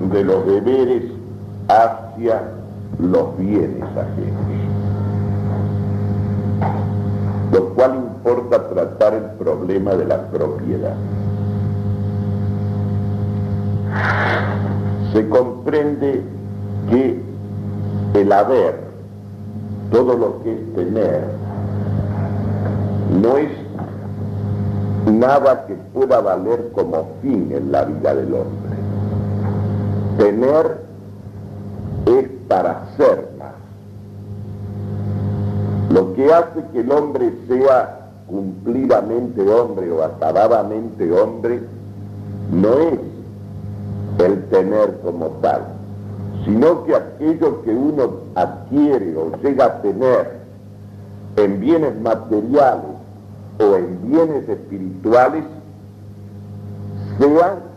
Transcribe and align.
de 0.00 0.24
los 0.24 0.46
deberes 0.46 1.04
hacia 1.68 2.42
los 2.98 3.36
bienes 3.36 3.82
ajenos. 3.82 4.48
Lo 7.52 7.74
cual 7.74 7.94
importa 7.96 8.68
tratar 8.68 9.14
el 9.14 9.24
problema 9.38 9.94
de 9.94 10.04
la 10.04 10.26
propiedad. 10.28 10.94
Se 15.12 15.28
comprende 15.28 16.22
que 16.90 17.20
el 18.14 18.32
haber, 18.32 18.80
todo 19.90 20.16
lo 20.16 20.42
que 20.42 20.52
es 20.52 20.74
tener, 20.74 21.24
no 23.20 23.36
es 23.36 23.50
nada 25.10 25.66
que 25.66 25.74
pueda 25.94 26.20
valer 26.20 26.70
como 26.72 27.08
fin 27.22 27.50
en 27.52 27.72
la 27.72 27.84
vida 27.84 28.14
del 28.14 28.34
hombre. 28.34 28.77
Tener 30.18 30.80
es 32.06 32.28
para 32.48 32.88
ser 32.96 33.30
más. 33.38 33.54
Lo 35.90 36.12
que 36.14 36.34
hace 36.34 36.60
que 36.72 36.80
el 36.80 36.90
hombre 36.90 37.32
sea 37.46 38.10
cumplidamente 38.26 39.40
hombre 39.48 39.90
o 39.92 40.02
acabadamente 40.02 41.10
hombre 41.12 41.62
no 42.50 42.72
es 42.78 42.98
el 44.18 44.44
tener 44.48 44.98
como 45.04 45.28
tal, 45.40 45.62
sino 46.44 46.84
que 46.84 46.96
aquello 46.96 47.62
que 47.62 47.70
uno 47.70 48.10
adquiere 48.34 49.16
o 49.16 49.30
llega 49.40 49.66
a 49.66 49.82
tener 49.82 50.38
en 51.36 51.60
bienes 51.60 52.00
materiales 52.00 52.96
o 53.60 53.76
en 53.76 54.10
bienes 54.10 54.48
espirituales 54.48 55.44
sean 57.18 57.67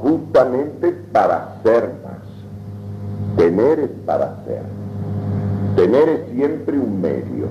justamente 0.00 0.92
para 1.12 1.60
ser 1.62 1.94
más. 2.04 3.36
Tener 3.36 3.78
es 3.80 3.90
para 4.04 4.36
ser. 4.44 4.62
Tener 5.76 6.08
es 6.08 6.30
siempre 6.32 6.78
un 6.78 7.00
medio. 7.00 7.46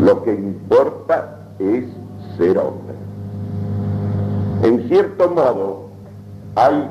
Lo 0.00 0.22
que 0.24 0.34
importa 0.34 1.38
es 1.58 1.84
ser 2.36 2.58
hombre. 2.58 2.94
En 4.62 4.88
cierto 4.88 5.28
modo, 5.28 5.88
hay 6.54 6.88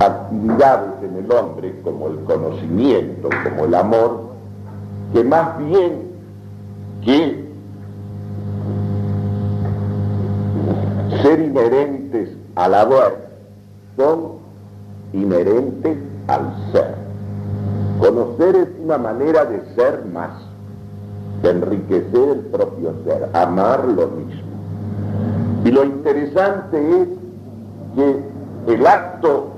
actividades 0.00 1.02
en 1.02 1.24
el 1.24 1.32
hombre, 1.32 1.74
como 1.82 2.08
el 2.08 2.20
conocimiento, 2.24 3.28
como 3.44 3.64
el 3.64 3.74
amor, 3.74 4.30
que 5.12 5.24
más 5.24 5.58
bien 5.58 6.10
que 7.04 7.39
inherentes 11.40 12.30
al 12.54 12.74
haber 12.74 13.30
son 13.96 14.40
inherentes 15.12 15.98
al 16.28 16.54
ser. 16.72 16.94
Conocer 17.98 18.56
es 18.56 18.68
una 18.82 18.98
manera 18.98 19.44
de 19.44 19.62
ser 19.74 20.04
más, 20.06 20.30
de 21.42 21.50
enriquecer 21.50 22.28
el 22.30 22.40
propio 22.46 22.94
ser, 23.04 23.28
amar 23.34 23.84
lo 23.84 24.08
mismo. 24.08 24.50
Y 25.64 25.70
lo 25.70 25.84
interesante 25.84 27.02
es 27.02 27.08
que 27.94 28.72
el 28.72 28.86
acto 28.86 29.48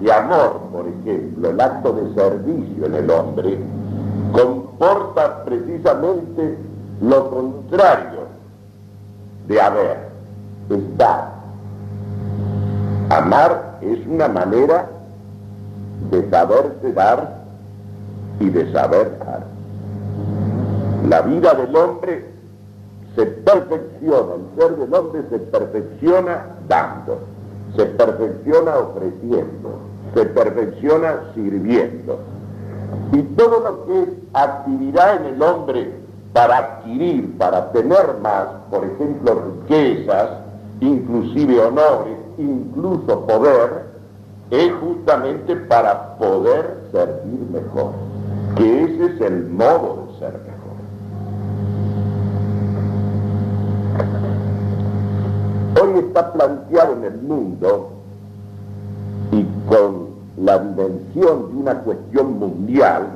de 0.00 0.12
amor, 0.12 0.60
por 0.72 0.86
ejemplo, 0.88 1.50
el 1.50 1.60
acto 1.60 1.92
de 1.92 2.14
servicio 2.14 2.86
en 2.86 2.94
el 2.94 3.10
hombre, 3.10 3.58
comporta 4.32 5.44
precisamente 5.44 6.58
lo 7.00 7.30
contrario 7.30 8.24
de 9.46 9.60
haber, 9.60 10.13
es 10.70 10.96
dar. 10.96 11.32
Amar 13.10 13.78
es 13.80 14.06
una 14.06 14.28
manera 14.28 14.88
de 16.10 16.30
saberse 16.30 16.92
dar 16.92 17.44
y 18.40 18.48
de 18.50 18.72
saber 18.72 19.18
dar. 19.18 19.44
La 21.08 21.20
vida 21.22 21.54
del 21.54 21.76
hombre 21.76 22.24
se 23.14 23.26
perfecciona, 23.26 24.34
el 24.34 24.58
ser 24.58 24.76
del 24.76 24.94
hombre 24.94 25.22
se 25.30 25.38
perfecciona 25.38 26.46
dando, 26.68 27.20
se 27.76 27.86
perfecciona 27.86 28.78
ofreciendo, 28.78 29.78
se 30.14 30.24
perfecciona 30.26 31.32
sirviendo. 31.34 32.18
Y 33.12 33.22
todo 33.22 33.60
lo 33.60 33.86
que 33.86 34.02
es 34.02 34.08
actividad 34.32 35.16
en 35.16 35.34
el 35.34 35.42
hombre 35.42 35.92
para 36.32 36.58
adquirir, 36.58 37.36
para 37.38 37.70
tener 37.72 38.16
más, 38.22 38.46
por 38.70 38.84
ejemplo, 38.84 39.42
riquezas, 39.68 40.43
inclusive 40.80 41.60
honores, 41.60 42.16
incluso 42.38 43.26
poder, 43.26 43.94
es 44.50 44.72
justamente 44.74 45.56
para 45.56 46.16
poder 46.16 46.84
servir 46.92 47.40
mejor, 47.52 47.92
que 48.56 48.84
ese 48.84 49.14
es 49.14 49.20
el 49.20 49.50
modo 49.50 50.06
de 50.06 50.18
ser 50.18 50.32
mejor. 50.32 50.54
Hoy 55.82 55.98
está 55.98 56.32
planteado 56.32 56.92
en 56.94 57.04
el 57.04 57.20
mundo 57.22 57.90
y 59.32 59.44
con 59.68 60.14
la 60.36 60.58
dimensión 60.58 61.50
de 61.50 61.56
una 61.56 61.80
cuestión 61.80 62.38
mundial 62.38 63.08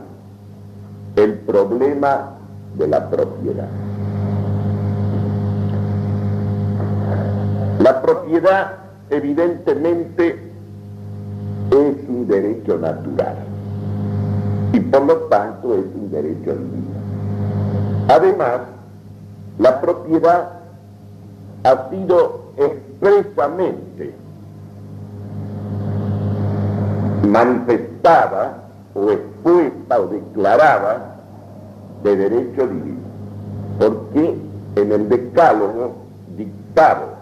el 1.17 1.35
problema 1.41 2.31
de 2.77 2.89
la 2.89 3.09
propiedad. 3.09 3.69
La 7.89 8.03
propiedad 8.03 8.73
evidentemente 9.09 10.39
es 11.71 11.97
un 12.07 12.29
derecho 12.29 12.77
natural 12.77 13.37
y 14.75 14.81
por 14.81 15.07
lo 15.07 15.17
tanto 15.31 15.73
es 15.73 15.87
un 15.95 16.11
derecho 16.11 16.53
divino. 16.53 16.99
Además, 18.09 18.61
la 19.59 19.81
propiedad 19.81 20.51
ha 21.65 21.89
sido 21.89 22.53
expresamente 22.59 24.13
manifestada 27.27 28.65
o 28.93 29.11
expuesta 29.13 29.99
o 29.99 30.07
declarada 30.09 31.17
de 32.03 32.17
derecho 32.17 32.67
divino, 32.67 33.01
porque 33.79 34.37
en 34.77 34.93
el 34.93 35.09
decálogo 35.09 35.95
dictado 36.37 37.18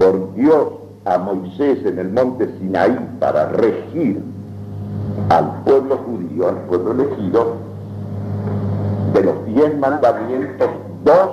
por 0.00 0.34
Dios 0.34 0.66
a 1.04 1.18
Moisés 1.18 1.84
en 1.84 1.98
el 1.98 2.10
monte 2.10 2.48
Sinaí 2.58 2.98
para 3.20 3.50
regir 3.50 4.22
al 5.28 5.62
pueblo 5.62 5.98
judío, 5.98 6.48
al 6.48 6.56
pueblo 6.62 6.92
elegido, 6.92 7.56
de 9.12 9.22
los 9.22 9.44
diez 9.44 9.78
mandamientos, 9.78 10.70
dos 11.04 11.30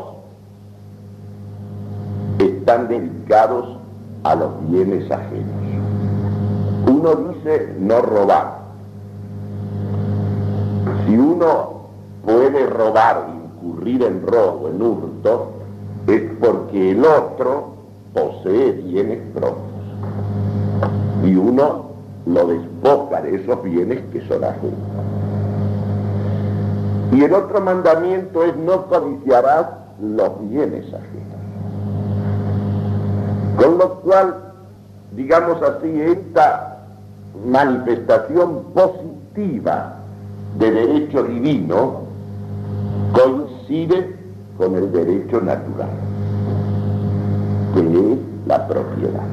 están 2.39 2.89
dedicados 2.89 3.77
a 4.23 4.35
los 4.35 4.69
bienes 4.69 5.09
ajenos. 5.09 5.47
Uno 6.89 7.15
dice 7.15 7.73
no 7.79 8.01
robar. 8.01 8.57
Si 11.05 11.17
uno 11.17 11.87
puede 12.25 12.65
robar 12.65 13.27
incurrir 13.33 14.03
en 14.03 14.27
robo, 14.27 14.67
en 14.67 14.81
hurto, 14.81 15.51
es 16.07 16.21
porque 16.41 16.91
el 16.91 17.05
otro 17.05 17.76
posee 18.17 18.71
bienes 18.71 19.19
propios. 19.33 19.65
Y 21.23 21.35
uno 21.35 21.91
lo 22.25 22.47
despoja 22.47 23.21
de 23.21 23.35
esos 23.35 23.63
bienes 23.63 23.99
que 24.11 24.27
son 24.27 24.43
ajenos. 24.43 24.79
Y 27.11 27.23
el 27.23 27.33
otro 27.33 27.61
mandamiento 27.61 28.43
es 28.43 28.55
no 28.57 28.85
codiciarás 28.87 29.67
los 30.01 30.49
bienes 30.49 30.85
ajenos. 30.87 31.27
Con 33.57 33.77
lo 33.77 34.01
cual, 34.01 34.35
digamos 35.15 35.61
así, 35.61 35.89
esta 36.01 36.79
manifestación 37.45 38.63
positiva 38.73 39.95
de 40.59 40.71
derecho 40.71 41.23
divino 41.23 42.01
coincide 43.13 44.15
con 44.57 44.75
el 44.75 44.91
derecho 44.91 45.39
natural, 45.41 45.89
es 47.79 48.17
la 48.47 48.67
propiedad. 48.67 49.23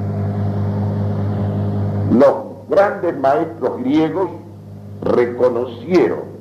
Los 2.12 2.34
grandes 2.68 3.18
maestros 3.18 3.78
griegos 3.78 4.28
reconocieron 5.02 6.34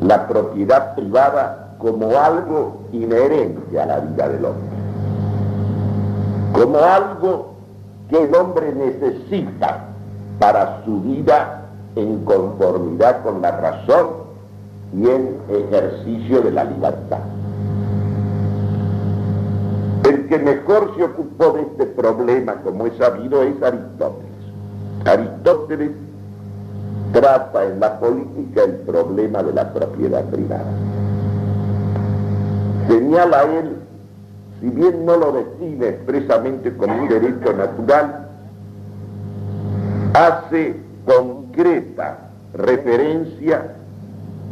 la 0.00 0.28
propiedad 0.28 0.94
privada 0.94 1.74
como 1.78 2.16
algo 2.16 2.82
inherente 2.92 3.80
a 3.80 3.86
la 3.86 4.00
vida 4.00 4.28
del 4.28 4.44
hombre, 4.44 4.68
como 6.52 6.78
algo 6.78 7.54
que 8.10 8.24
el 8.24 8.34
hombre 8.34 8.72
necesita 8.74 9.84
para 10.38 10.82
su 10.84 11.00
vida 11.02 11.62
en 11.96 12.24
conformidad 12.24 13.22
con 13.22 13.42
la 13.42 13.50
razón 13.50 14.08
y 14.94 15.08
en 15.08 15.36
ejercicio 15.48 16.40
de 16.42 16.50
la 16.52 16.64
libertad. 16.64 17.18
Que 20.28 20.38
mejor 20.38 20.94
se 20.94 21.04
ocupó 21.04 21.52
de 21.52 21.62
este 21.62 21.86
problema, 21.86 22.56
como 22.62 22.86
es 22.86 22.94
sabido, 22.98 23.42
es 23.42 23.62
Aristóteles. 23.62 24.28
Aristóteles 25.06 25.90
trata 27.12 27.64
en 27.64 27.80
la 27.80 27.98
política 27.98 28.64
el 28.64 28.74
problema 28.80 29.42
de 29.42 29.52
la 29.54 29.72
propiedad 29.72 30.24
privada. 30.24 30.70
Señala 32.88 33.42
él, 33.44 33.76
si 34.60 34.68
bien 34.68 35.06
no 35.06 35.16
lo 35.16 35.32
define 35.32 35.88
expresamente 35.88 36.76
como 36.76 37.02
un 37.02 37.08
derecho 37.08 37.54
natural, 37.54 38.28
hace 40.12 40.76
concreta 41.06 42.18
referencia 42.52 43.74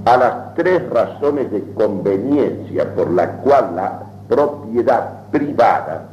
a 0.06 0.16
las 0.16 0.54
tres 0.54 0.88
razones 0.88 1.50
de 1.50 1.62
conveniencia 1.74 2.94
por 2.94 3.10
la 3.10 3.32
cual 3.38 3.76
la 3.76 4.02
propiedad 4.28 5.15
privada 5.30 6.08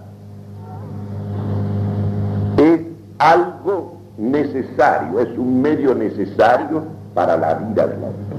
es 2.57 2.81
algo 3.19 3.97
necesario, 4.17 5.19
es 5.19 5.37
un 5.37 5.61
medio 5.61 5.95
necesario 5.95 6.83
para 7.13 7.37
la 7.37 7.55
vida 7.55 7.87
del 7.87 8.03
hombre, 8.03 8.37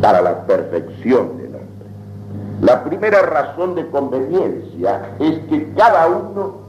para 0.00 0.22
la 0.22 0.46
perfección 0.46 1.36
del 1.38 1.46
hombre. 1.46 1.86
La 2.60 2.84
primera 2.84 3.22
razón 3.22 3.74
de 3.74 3.86
conveniencia 3.88 5.02
es 5.18 5.38
que 5.48 5.72
cada 5.74 6.06
uno 6.08 6.62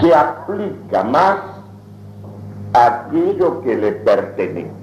se 0.00 0.14
aplica 0.14 1.02
más 1.04 1.38
a 2.72 2.86
aquello 2.86 3.60
que 3.62 3.76
le 3.76 3.92
pertenece. 3.92 4.79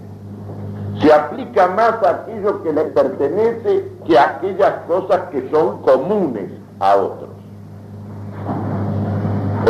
Se 1.01 1.13
aplica 1.13 1.67
más 1.67 2.01
a 2.03 2.09
aquello 2.09 2.63
que 2.63 2.73
le 2.73 2.85
pertenece 2.85 3.91
que 4.05 4.17
a 4.17 4.37
aquellas 4.37 4.73
cosas 4.87 5.29
que 5.31 5.49
son 5.51 5.81
comunes 5.81 6.51
a 6.79 6.95
otros 6.95 7.29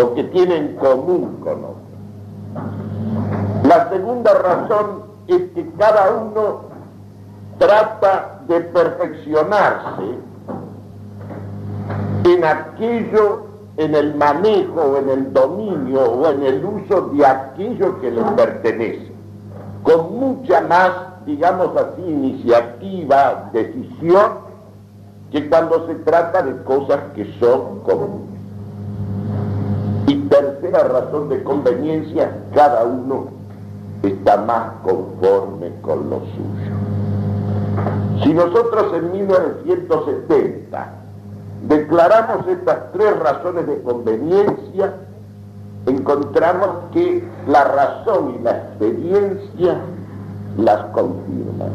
o 0.01 0.13
que 0.13 0.23
tienen 0.25 0.75
común 0.75 1.37
con 1.43 1.65
otros. 1.65 1.77
La 3.63 3.89
segunda 3.89 4.33
razón 4.33 5.03
es 5.27 5.41
que 5.53 5.69
cada 5.77 6.11
uno 6.11 6.61
trata 7.57 8.39
de 8.47 8.61
perfeccionarse 8.61 10.19
en 12.25 12.45
aquello, 12.45 13.47
en 13.77 13.95
el 13.95 14.15
manejo 14.15 14.97
en 14.97 15.09
el 15.09 15.33
dominio 15.33 16.01
o 16.01 16.29
en 16.29 16.43
el 16.43 16.65
uso 16.65 17.09
de 17.13 17.25
aquello 17.25 17.99
que 17.99 18.11
le 18.11 18.21
pertenece, 18.23 19.11
con 19.83 20.19
mucha 20.19 20.61
más, 20.61 20.91
digamos 21.27 21.75
así, 21.75 22.01
iniciativa, 22.01 23.49
decisión, 23.51 24.47
que 25.29 25.49
cuando 25.49 25.85
se 25.85 25.95
trata 25.95 26.41
de 26.41 26.63
cosas 26.63 26.99
que 27.13 27.25
son 27.39 27.81
comunes. 27.81 28.39
Y 30.07 30.15
tercera 30.29 30.85
razón 30.85 31.27
de 31.27 31.43
conveniencia, 31.43 32.31
cada 32.55 32.85
uno 32.85 33.27
está 34.03 34.37
más 34.37 34.71
conforme 34.83 35.73
con 35.81 36.09
lo 36.09 36.19
suyo. 36.19 36.71
Si 38.23 38.33
nosotros 38.33 38.93
en 38.95 39.11
1970 39.11 40.93
declaramos 41.67 42.47
estas 42.47 42.93
tres 42.93 43.19
razones 43.19 43.67
de 43.67 43.81
conveniencia, 43.81 44.93
encontramos 45.87 46.69
que 46.93 47.27
la 47.47 47.65
razón 47.65 48.35
y 48.39 48.43
la 48.43 48.51
experiencia 48.51 49.81
las 50.57 50.79
confirman. 50.91 51.71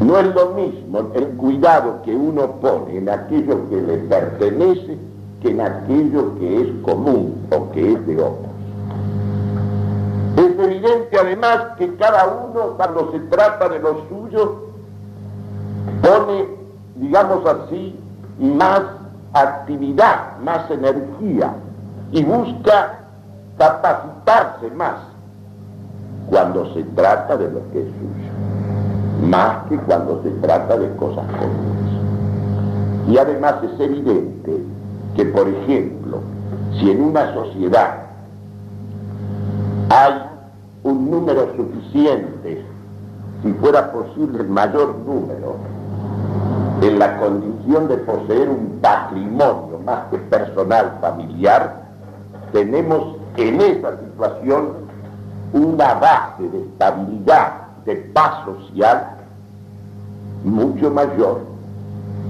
No 0.00 0.18
es 0.18 0.34
lo 0.34 0.50
mismo 0.50 1.10
el 1.14 1.28
cuidado 1.36 2.02
que 2.04 2.14
uno 2.14 2.46
pone 2.60 2.98
en 2.98 3.08
aquello 3.08 3.68
que 3.70 3.80
le 3.80 3.98
pertenece 3.98 4.98
que 5.40 5.50
en 5.50 5.60
aquello 5.60 6.38
que 6.38 6.62
es 6.62 6.68
común 6.82 7.46
o 7.50 7.70
que 7.72 7.92
es 7.92 8.06
de 8.06 8.20
otros. 8.20 8.52
Es 10.36 10.58
evidente 10.58 11.18
además 11.18 11.58
que 11.78 11.94
cada 11.96 12.26
uno 12.26 12.74
cuando 12.76 13.12
se 13.12 13.20
trata 13.20 13.68
de 13.68 13.78
lo 13.78 14.06
suyo 14.08 14.66
pone, 16.02 16.46
digamos 16.96 17.46
así, 17.46 17.98
más 18.38 18.82
actividad, 19.32 20.38
más 20.44 20.70
energía 20.70 21.54
y 22.10 22.24
busca 22.24 22.98
capacitarse 23.56 24.70
más 24.72 25.11
cuando 26.28 26.72
se 26.74 26.82
trata 26.84 27.36
de 27.36 27.50
lo 27.50 27.60
que 27.72 27.80
es 27.80 27.86
suyo, 27.86 29.28
más 29.28 29.68
que 29.68 29.76
cuando 29.78 30.22
se 30.22 30.30
trata 30.40 30.76
de 30.76 30.94
cosas 30.96 31.24
comunes. 31.26 33.08
Y 33.08 33.18
además 33.18 33.56
es 33.62 33.80
evidente 33.80 34.62
que, 35.16 35.24
por 35.26 35.48
ejemplo, 35.48 36.20
si 36.78 36.90
en 36.90 37.02
una 37.02 37.34
sociedad 37.34 38.06
hay 39.90 40.14
un 40.84 41.10
número 41.10 41.48
suficiente, 41.56 42.64
si 43.42 43.52
fuera 43.54 43.92
posible 43.92 44.40
el 44.40 44.48
mayor 44.48 44.96
número, 45.06 45.56
en 46.80 46.98
la 46.98 47.16
condición 47.18 47.88
de 47.88 47.96
poseer 47.98 48.48
un 48.48 48.78
patrimonio 48.80 49.78
más 49.84 50.06
que 50.10 50.18
personal, 50.18 50.98
familiar, 51.00 51.82
tenemos 52.52 53.16
en 53.36 53.60
esa 53.60 53.98
situación 53.98 54.82
una 55.52 55.94
base 55.94 56.48
de 56.48 56.60
estabilidad, 56.62 57.52
de 57.84 57.96
paz 58.14 58.44
social, 58.44 59.08
mucho 60.44 60.90
mayor 60.90 61.40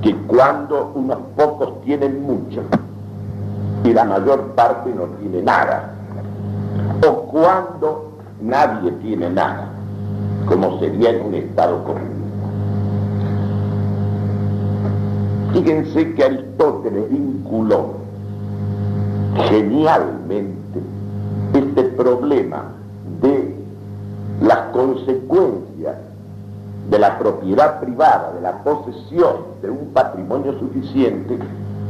que 0.02 0.14
cuando 0.26 0.92
unos 0.94 1.19
pocos 1.36 1.80
tienen 1.82 2.22
mucho 2.22 2.62
y 3.84 3.92
la 3.92 4.04
mayor 4.04 4.40
parte 4.54 4.92
no 4.94 5.04
tiene 5.20 5.42
nada, 5.42 5.94
o 7.06 7.12
cuando 7.26 8.12
nadie 8.40 8.90
tiene 8.92 9.30
nada, 9.30 9.68
como 10.46 10.78
sería 10.80 11.10
en 11.10 11.26
un 11.26 11.34
estado 11.34 11.84
comunista. 11.84 12.12
Fíjense 15.52 16.14
que 16.14 16.25
Aristóteles 16.25 17.10
vinculó 17.10 17.94
genialmente 19.48 20.80
este 21.54 21.82
problema 21.84 22.72
las 24.42 24.58
consecuencias 24.72 25.96
de 26.90 26.98
la 26.98 27.18
propiedad 27.18 27.80
privada, 27.80 28.32
de 28.32 28.40
la 28.40 28.62
posesión 28.64 29.36
de 29.62 29.70
un 29.70 29.92
patrimonio 29.92 30.58
suficiente, 30.58 31.38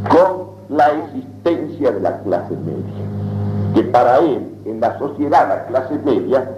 con 0.08 0.52
la 0.68 0.90
existencia 0.90 1.92
de 1.92 2.00
la 2.00 2.18
clase 2.22 2.54
media, 2.56 3.74
que 3.74 3.82
para 3.84 4.18
él, 4.18 4.54
en 4.66 4.80
la 4.80 4.98
sociedad, 4.98 5.48
la 5.48 5.66
clase 5.66 5.98
media 6.04 6.48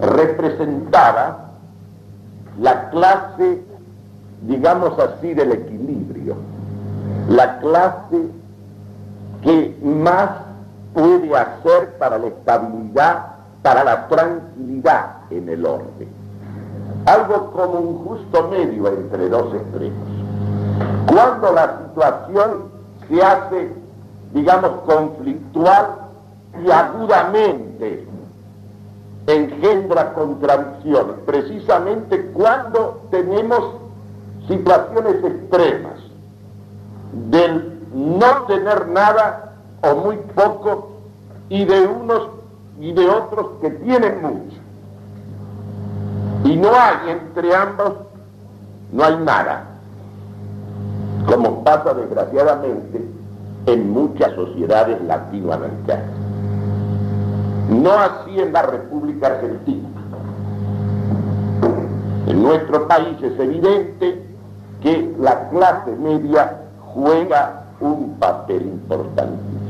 representaba 0.00 1.50
la 2.60 2.90
clase, 2.90 3.62
digamos 4.46 4.98
así, 4.98 5.34
del 5.34 5.52
equilibrio, 5.52 6.36
la 7.28 7.58
clase 7.58 8.28
que 9.42 9.76
más 9.82 10.30
puede 10.94 11.36
hacer 11.36 11.96
para 11.98 12.18
la 12.18 12.28
estabilidad, 12.28 13.26
para 13.62 13.84
la 13.84 14.08
tranquilidad 14.08 15.16
en 15.30 15.48
el 15.48 15.66
orden 15.66 16.20
algo 17.06 17.50
como 17.52 17.80
un 17.80 18.04
justo 18.04 18.48
medio 18.48 18.88
entre 18.88 19.28
dos 19.28 19.54
extremos. 19.54 20.08
Cuando 21.06 21.52
la 21.52 21.78
situación 21.78 22.64
se 23.08 23.22
hace, 23.22 23.72
digamos, 24.32 24.70
conflictual 24.86 25.86
y 26.64 26.70
agudamente 26.70 28.06
engendra 29.26 30.12
contradicciones, 30.14 31.16
precisamente 31.26 32.26
cuando 32.32 33.02
tenemos 33.10 33.76
situaciones 34.48 35.24
extremas 35.24 35.98
del 37.30 37.80
no 37.92 38.42
tener 38.46 38.88
nada 38.88 39.52
o 39.82 39.94
muy 39.94 40.16
poco 40.34 40.90
y 41.48 41.64
de 41.64 41.86
unos 41.86 42.39
y 42.80 42.92
de 42.92 43.08
otros 43.08 43.46
que 43.60 43.70
tienen 43.70 44.22
mucho. 44.22 44.56
Y 46.44 46.56
no 46.56 46.70
hay 46.70 47.10
entre 47.10 47.54
ambos, 47.54 47.92
no 48.92 49.04
hay 49.04 49.16
nada, 49.18 49.64
como 51.26 51.62
pasa 51.62 51.92
desgraciadamente 51.92 53.04
en 53.66 53.90
muchas 53.90 54.32
sociedades 54.34 55.00
latinoamericanas. 55.02 56.06
No 57.68 57.92
así 57.92 58.40
en 58.40 58.52
la 58.52 58.62
República 58.62 59.26
Argentina. 59.26 59.88
En 62.26 62.42
nuestro 62.42 62.88
país 62.88 63.16
es 63.22 63.38
evidente 63.38 64.24
que 64.82 65.14
la 65.18 65.50
clase 65.50 65.94
media 65.96 66.62
juega 66.94 67.64
un 67.80 68.16
papel 68.18 68.62
importantísimo. 68.62 69.60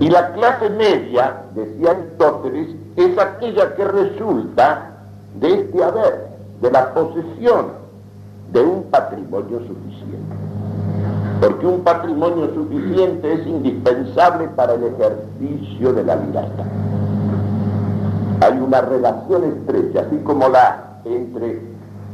Y 0.00 0.08
la 0.08 0.32
clase 0.32 0.70
media, 0.70 1.42
decía 1.54 1.90
Aristóteles, 1.90 2.68
es 2.96 3.18
aquella 3.18 3.74
que 3.74 3.84
resulta 3.84 4.90
de 5.40 5.54
este 5.54 5.82
haber, 5.82 6.28
de 6.60 6.70
la 6.70 6.94
posesión 6.94 7.66
de 8.52 8.60
un 8.60 8.84
patrimonio 8.84 9.58
suficiente. 9.58 10.36
Porque 11.40 11.66
un 11.66 11.80
patrimonio 11.80 12.52
suficiente 12.54 13.32
es 13.32 13.46
indispensable 13.46 14.48
para 14.48 14.74
el 14.74 14.84
ejercicio 14.84 15.92
de 15.92 16.04
la 16.04 16.16
libertad. 16.16 16.64
Hay 18.40 18.58
una 18.58 18.80
relación 18.80 19.44
estrecha, 19.44 20.06
así 20.06 20.16
como 20.18 20.48
la 20.48 20.84
entre 21.04 21.60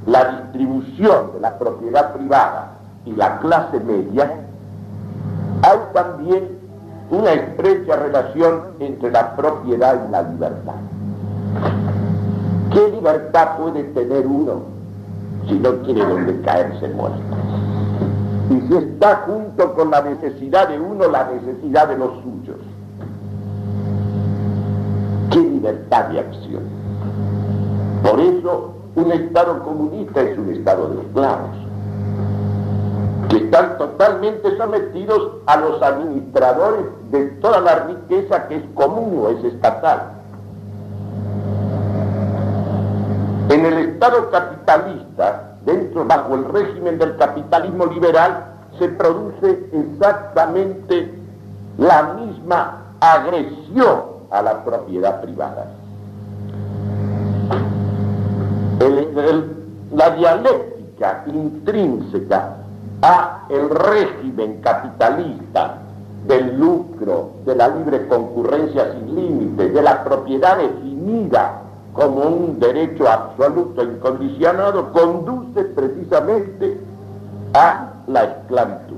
la 0.07 0.43
distribución 0.43 1.33
de 1.35 1.41
la 1.41 1.59
propiedad 1.59 2.15
privada 2.15 2.73
y 3.05 3.13
la 3.13 3.39
clase 3.39 3.81
media, 3.81 4.31
hay 5.63 5.79
también 5.93 6.64
una 7.11 7.33
estrecha 7.33 7.97
relación 7.97 8.63
entre 8.81 9.11
la 9.11 9.37
propiedad 9.37 10.09
y 10.09 10.11
la 10.11 10.23
libertad. 10.23 10.75
¿Qué 12.73 12.89
libertad 12.89 13.59
puede 13.59 13.85
tener 13.85 14.27
uno 14.27 14.63
si 15.47 15.55
no 15.55 15.71
tiene 15.75 16.05
donde 16.05 16.41
caerse 16.41 16.89
muerto? 16.89 17.19
Y 18.51 18.61
si 18.69 18.75
está 18.75 19.17
junto 19.27 19.75
con 19.75 19.91
la 19.91 20.03
necesidad 20.03 20.69
de 20.69 20.81
uno, 20.81 21.09
la 21.09 21.31
necesidad 21.31 21.89
de 21.89 21.99
los 21.99 22.11
suyos. 22.23 22.59
¿Qué 25.31 25.41
libertad 25.41 26.09
de 26.09 26.21
acción? 26.21 26.63
Por 28.03 28.21
eso 28.21 28.75
un 28.97 29.13
Estado 29.13 29.63
comunista 29.65 30.21
es 30.21 30.39
un 30.39 30.51
Estado 30.51 30.89
de 30.89 31.03
esclavos, 31.03 31.57
que 33.29 33.37
están 33.37 33.79
totalmente 33.79 34.57
sometidos 34.57 35.39
a 35.47 35.57
los 35.57 35.83
administradores 35.83 36.87
de 37.11 37.27
toda 37.41 37.61
la 37.61 37.75
riqueza 37.87 38.49
que 38.49 38.57
es 38.57 38.65
común 38.75 39.25
o 39.25 39.29
es 39.31 39.45
estatal. 39.45 40.03
En 43.51 43.65
el 43.67 43.79
Estado 43.91 44.31
capitalista, 44.31 45.57
dentro, 45.65 46.05
bajo 46.05 46.35
el 46.35 46.45
régimen 46.47 46.99
del 46.99 47.17
capitalismo 47.17 47.87
liberal, 47.87 48.47
se 48.79 48.89
produce 48.89 49.69
exactamente 49.73 51.15
la 51.79 52.15
misma 52.15 52.83
agresión 53.01 54.03
a 54.31 54.43
la 54.43 54.65
propiedad 54.65 55.21
privada. 55.21 55.67
la 59.93 60.11
dialéctica 60.11 61.25
intrínseca 61.27 62.64
a 63.03 63.45
el 63.49 63.71
régimen 63.71 64.61
capitalista 64.61 65.79
del 66.27 66.59
lucro, 66.59 67.33
de 67.45 67.55
la 67.55 67.69
libre 67.69 68.07
concurrencia 68.09 68.93
sin 68.93 69.15
límites, 69.15 69.75
de 69.75 69.83
la 69.83 70.03
propiedad 70.05 70.57
definida 70.57 71.61
como 71.93 72.23
un 72.23 72.59
derecho 72.59 73.09
absoluto 73.09 73.83
incondicionado, 73.83 74.93
conduce 74.93 75.65
precisamente 75.65 76.81
a 77.53 77.93
la 78.07 78.25
esclavitud, 78.25 78.97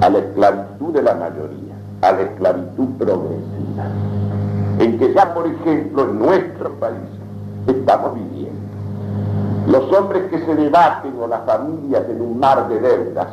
a 0.00 0.08
la 0.08 0.18
esclavitud 0.18 0.92
de 0.94 1.02
la 1.02 1.14
mayoría, 1.14 1.74
a 2.02 2.12
la 2.12 2.22
esclavitud 2.22 2.88
progresiva, 2.98 3.84
en 4.78 4.98
que 4.98 5.14
ya, 5.14 5.32
por 5.32 5.46
ejemplo, 5.46 6.02
en 6.04 6.18
nuestro 6.18 6.70
país 6.80 6.98
estamos 7.68 8.14
viviendo. 8.14 8.63
Los 9.66 9.90
hombres 9.92 10.24
que 10.30 10.44
se 10.44 10.54
debaten 10.54 11.14
o 11.18 11.26
las 11.26 11.44
familias 11.46 12.04
en 12.08 12.20
un 12.20 12.38
mar 12.38 12.68
de 12.68 12.80
deudas, 12.80 13.28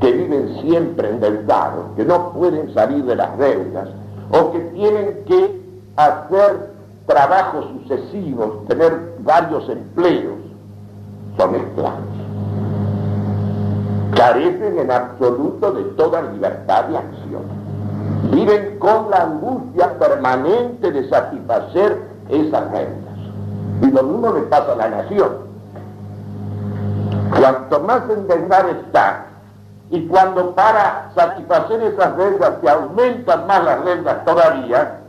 que 0.00 0.10
viven 0.10 0.60
siempre 0.62 1.10
endeudados, 1.10 1.86
que 1.96 2.04
no 2.04 2.32
pueden 2.32 2.74
salir 2.74 3.04
de 3.04 3.14
las 3.14 3.38
deudas, 3.38 3.88
o 4.32 4.50
que 4.50 4.58
tienen 4.58 5.24
que 5.26 5.62
hacer 5.96 6.70
trabajos 7.06 7.66
sucesivos, 7.72 8.66
tener 8.66 9.14
varios 9.20 9.68
empleos, 9.68 10.38
son 11.36 11.54
esclavos. 11.54 12.14
Carecen 14.16 14.78
en 14.78 14.90
absoluto 14.90 15.72
de 15.72 15.84
toda 15.96 16.22
libertad 16.22 16.84
de 16.84 16.96
acción. 16.96 17.42
Viven 18.32 18.78
con 18.78 19.10
la 19.10 19.22
angustia 19.22 19.98
permanente 19.98 20.90
de 20.90 21.08
satisfacer 21.08 21.98
esas 22.28 22.70
rentas. 22.70 23.03
Y 23.82 23.90
lo 23.90 24.02
mismo 24.02 24.32
le 24.32 24.42
pasa 24.42 24.72
a 24.72 24.76
la 24.76 24.88
nación. 24.88 25.32
Cuanto 27.30 27.80
más 27.80 28.02
endeudada 28.08 28.70
está, 28.70 29.26
y 29.90 30.06
cuando 30.06 30.54
para 30.54 31.10
satisfacer 31.14 31.82
esas 31.82 32.16
deudas 32.16 32.54
se 32.60 32.68
aumentan 32.68 33.46
más 33.46 33.64
las 33.64 33.84
deudas 33.84 34.24
todavía, 34.24 35.00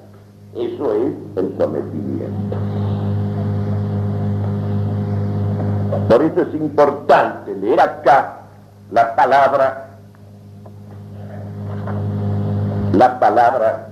eso 0.53 0.93
es 0.93 1.13
el 1.38 1.57
sometimiento. 1.57 2.57
Por 6.10 6.22
eso 6.22 6.41
es 6.41 6.53
importante 6.53 7.55
leer 7.55 7.79
acá 7.79 8.41
la 8.91 9.15
palabra, 9.15 9.88
la 12.93 13.19
palabra 13.19 13.88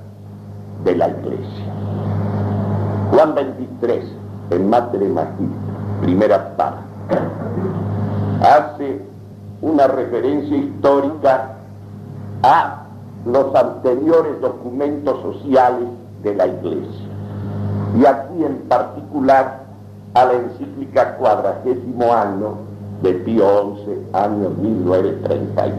de 0.84 0.96
la 0.96 1.10
iglesia. 1.10 1.65
Juan 3.12 3.36
23, 3.36 4.06
en 4.53 4.69
Mater 4.69 5.01
primera 6.01 6.55
parte, 6.55 6.83
hace 8.41 9.01
una 9.62 9.88
referencia 9.88 10.57
histórica 10.57 11.55
a 12.43 12.83
los 13.25 13.55
anteriores 13.55 14.41
documentos 14.41 15.22
sociales 15.22 15.88
de 16.24 16.36
la 16.36 16.48
Iglesia. 16.48 17.07
Y 18.00 18.05
aquí 18.05 18.43
en 18.43 18.57
particular 18.67 19.63
a 20.13 20.25
la 20.25 20.33
encíclica 20.33 21.15
cuadragésimo 21.15 22.13
año 22.13 22.55
de 23.01 23.13
Pío 23.13 23.75
XI, 23.86 23.91
año 24.13 24.50
1931. 24.50 25.74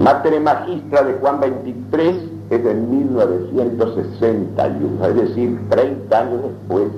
Mater 0.00 0.40
Magistra 0.40 1.02
de 1.02 1.14
Juan 1.14 1.40
23 1.40 2.31
es 2.52 2.64
de 2.64 2.74
1961, 2.74 5.06
es 5.06 5.14
decir, 5.14 5.58
30 5.70 6.18
años 6.18 6.42
después 6.42 6.88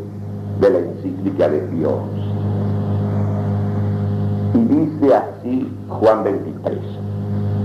de 0.61 0.70
la 0.70 0.78
encíclica 0.78 1.49
de 1.49 1.61
XI. 1.68 1.87
Y 4.54 4.64
dice 4.64 5.14
así 5.14 5.70
Juan 5.88 6.25
23. 6.25 6.78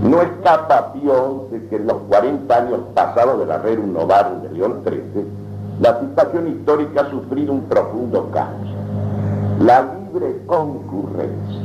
No 0.04 0.22
escapa 0.22 0.94
Pío 0.94 1.48
de 1.52 1.66
que 1.68 1.78
en 1.78 1.88
los 1.88 1.98
40 2.10 2.56
años 2.56 2.82
pasados 2.94 3.40
del 3.40 3.50
Rerum 3.62 3.94
Novarum 3.94 4.44
de 4.44 4.52
León 4.52 4.82
XIII, 4.86 5.26
la 5.82 6.00
situación 6.00 6.48
histórica 6.48 7.02
ha 7.02 7.10
sufrido 7.10 7.54
un 7.54 7.64
profundo 7.64 8.30
cambio. 8.32 8.70
La 9.62 9.82
libre 9.82 10.44
concurrencia, 10.46 11.64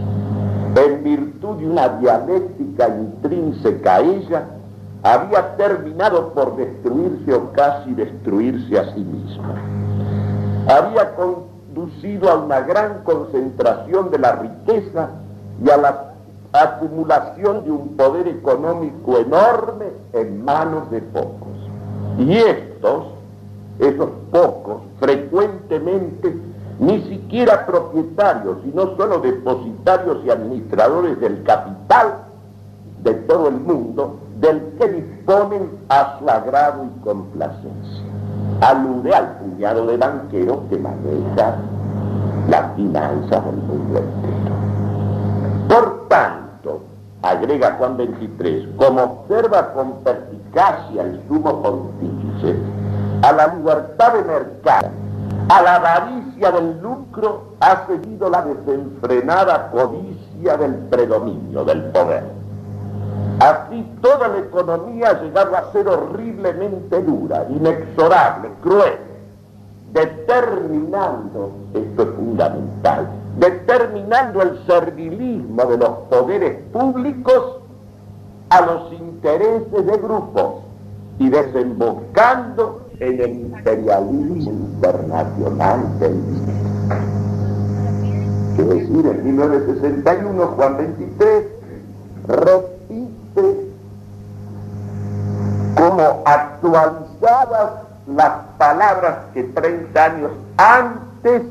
en 0.74 1.04
virtud 1.04 1.58
de 1.58 1.68
una 1.68 1.90
dialéctica 1.98 2.88
intrínseca 2.88 3.96
a 3.96 4.00
ella, 4.00 4.53
había 5.04 5.54
terminado 5.56 6.32
por 6.32 6.56
destruirse 6.56 7.34
o 7.34 7.52
casi 7.52 7.92
destruirse 7.94 8.78
a 8.78 8.94
sí 8.94 9.00
misma. 9.00 9.54
Había 10.66 11.14
conducido 11.14 12.30
a 12.30 12.36
una 12.36 12.60
gran 12.60 13.04
concentración 13.04 14.10
de 14.10 14.18
la 14.18 14.32
riqueza 14.36 15.10
y 15.62 15.68
a 15.68 15.76
la 15.76 16.14
acumulación 16.52 17.64
de 17.64 17.70
un 17.70 17.96
poder 17.96 18.28
económico 18.28 19.18
enorme 19.18 19.86
en 20.14 20.42
manos 20.42 20.90
de 20.90 21.02
pocos. 21.02 21.52
Y 22.18 22.38
estos, 22.38 23.04
esos 23.80 24.08
pocos, 24.30 24.80
frecuentemente 25.00 26.34
ni 26.78 27.02
siquiera 27.02 27.66
propietarios, 27.66 28.56
sino 28.64 28.96
solo 28.96 29.18
depositarios 29.18 30.24
y 30.24 30.30
administradores 30.30 31.20
del 31.20 31.42
capital 31.42 32.20
de 33.02 33.12
todo 33.14 33.48
el 33.48 33.56
mundo, 33.56 34.23
del 34.40 34.74
que 34.78 34.88
disponen 34.88 35.70
a 35.88 36.18
su 36.18 36.28
agrado 36.28 36.84
y 36.84 37.04
complacencia. 37.04 38.04
Alude 38.60 39.14
al 39.14 39.38
puñado 39.38 39.86
de 39.86 39.96
banqueros 39.96 40.58
que 40.68 40.78
maneja 40.78 41.56
la 42.48 42.68
finanza 42.76 43.40
del 43.40 43.56
mundo 43.56 43.98
entero. 43.98 44.54
Por 45.68 46.08
tanto, 46.08 46.82
agrega 47.22 47.76
Juan 47.78 47.96
23, 47.96 48.68
como 48.76 49.02
observa 49.02 49.72
con 49.72 49.92
perspicacia 50.02 51.02
el 51.02 51.20
sumo 51.26 51.62
pontífice, 51.62 52.56
a 53.22 53.32
la 53.32 53.54
libertad 53.54 54.12
de 54.12 54.24
mercado, 54.24 54.88
a 55.48 55.62
la 55.62 55.76
avaricia 55.76 56.50
del 56.52 56.80
lucro, 56.82 57.54
ha 57.60 57.86
seguido 57.86 58.28
la 58.28 58.42
desenfrenada 58.42 59.70
codicia 59.70 60.56
del 60.56 60.74
predominio 60.90 61.64
del 61.64 61.84
poder. 61.84 62.43
Así 63.40 63.84
toda 64.00 64.28
la 64.28 64.38
economía 64.38 65.10
ha 65.10 65.22
llegado 65.22 65.56
a 65.56 65.72
ser 65.72 65.88
horriblemente 65.88 67.02
dura, 67.02 67.46
inexorable, 67.50 68.48
cruel, 68.62 68.98
determinando, 69.92 71.52
esto 71.74 72.02
es 72.02 72.08
fundamental, 72.10 73.08
determinando 73.38 74.42
el 74.42 74.64
servilismo 74.66 75.64
de 75.64 75.78
los 75.78 75.90
poderes 76.10 76.58
públicos 76.72 77.58
a 78.50 78.60
los 78.60 78.92
intereses 78.92 79.86
de 79.86 79.98
grupos 79.98 80.62
y 81.18 81.28
desembocando 81.28 82.82
en 83.00 83.20
el 83.20 83.30
imperialismo 83.30 84.52
internacional 84.52 85.98
del 85.98 86.24
dinero. 86.26 86.64
Decir, 88.56 89.06
en 89.06 89.24
1961 89.24 90.46
Juan 90.56 90.76
23 90.76 91.44
actualizadas 96.64 97.70
las 98.06 98.32
palabras 98.58 99.16
que 99.32 99.44
30 99.44 100.04
años 100.04 100.30
antes 100.56 101.42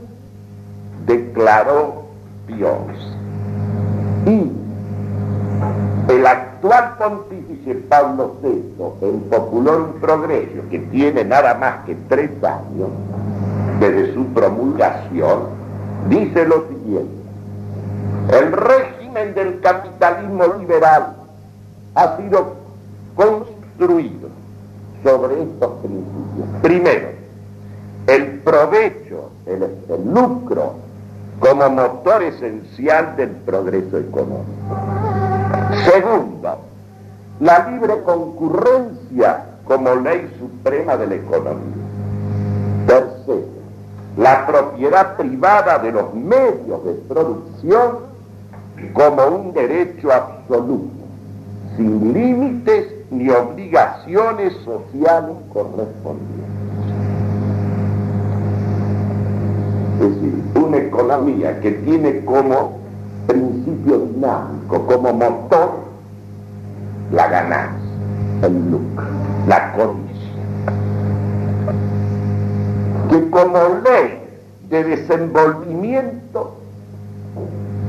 declaró 1.06 2.06
Dios. 2.48 2.80
Y 4.26 4.52
el 6.12 6.28
actual 6.28 6.96
pontífice 6.98 7.76
Pablo 7.90 8.36
VI, 8.42 9.08
en 9.08 9.22
Popular 9.22 9.80
Progreso, 10.02 10.62
que 10.70 10.80
tiene 10.80 11.24
nada 11.24 11.56
más 11.56 11.86
que 11.86 11.96
tres 12.08 12.32
años 12.44 12.90
desde 13.80 14.14
su 14.14 14.26
promulgación, 14.28 15.40
dice 16.10 16.46
lo 16.46 16.68
siguiente. 16.68 17.24
El 18.32 18.52
régimen 18.52 19.34
del 19.34 19.60
capitalismo 19.60 20.46
liberal 20.60 21.16
ha 21.96 22.18
sido 22.18 22.56
construido 23.16 24.43
sobre 25.04 25.44
estos 25.44 25.72
principios. 25.82 26.62
Primero, 26.62 27.10
el 28.08 28.40
provecho, 28.40 29.32
el, 29.46 30.14
lucro 30.14 30.76
como 31.40 31.70
motor 31.70 32.24
esencial 32.24 33.16
del 33.16 33.30
progreso 33.30 33.98
económico. 33.98 34.44
Segundo, 35.86 36.58
la 37.40 37.70
libre 37.70 38.02
concurrencia 38.04 39.46
como 39.66 39.96
ley 39.96 40.30
suprema 40.40 40.98
de 40.98 41.08
la 41.08 41.16
economía. 41.16 41.84
Tercero, 42.88 43.48
la 44.18 44.46
propiedad 44.46 45.16
privada 45.18 45.80
de 45.80 45.92
los 45.92 46.14
medios 46.14 46.84
de 46.86 46.94
producción 47.08 48.14
como 48.94 49.26
un 49.28 49.54
derecho 49.54 50.12
absoluto, 50.12 50.92
sin 51.78 52.14
límites 52.14 53.03
ni 53.14 53.30
obligaciones 53.30 54.54
sociales 54.66 55.36
correspondientes. 55.54 56.44
Es 60.02 60.16
decir, 60.16 60.44
una 60.56 60.78
economía 60.78 61.60
que 61.62 61.72
tiene 61.72 62.26
como 62.26 62.80
principio 63.28 64.00
dinámico, 64.00 64.86
como 64.86 65.14
motor, 65.14 65.70
la 67.12 67.28
ganancia, 67.28 67.90
el 68.42 68.72
lucro, 68.72 69.06
la 69.48 69.74
codicia. 69.74 70.44
Que 73.10 73.30
como 73.30 73.60
ley 73.84 74.20
de 74.70 74.84
desenvolvimiento, 74.84 76.56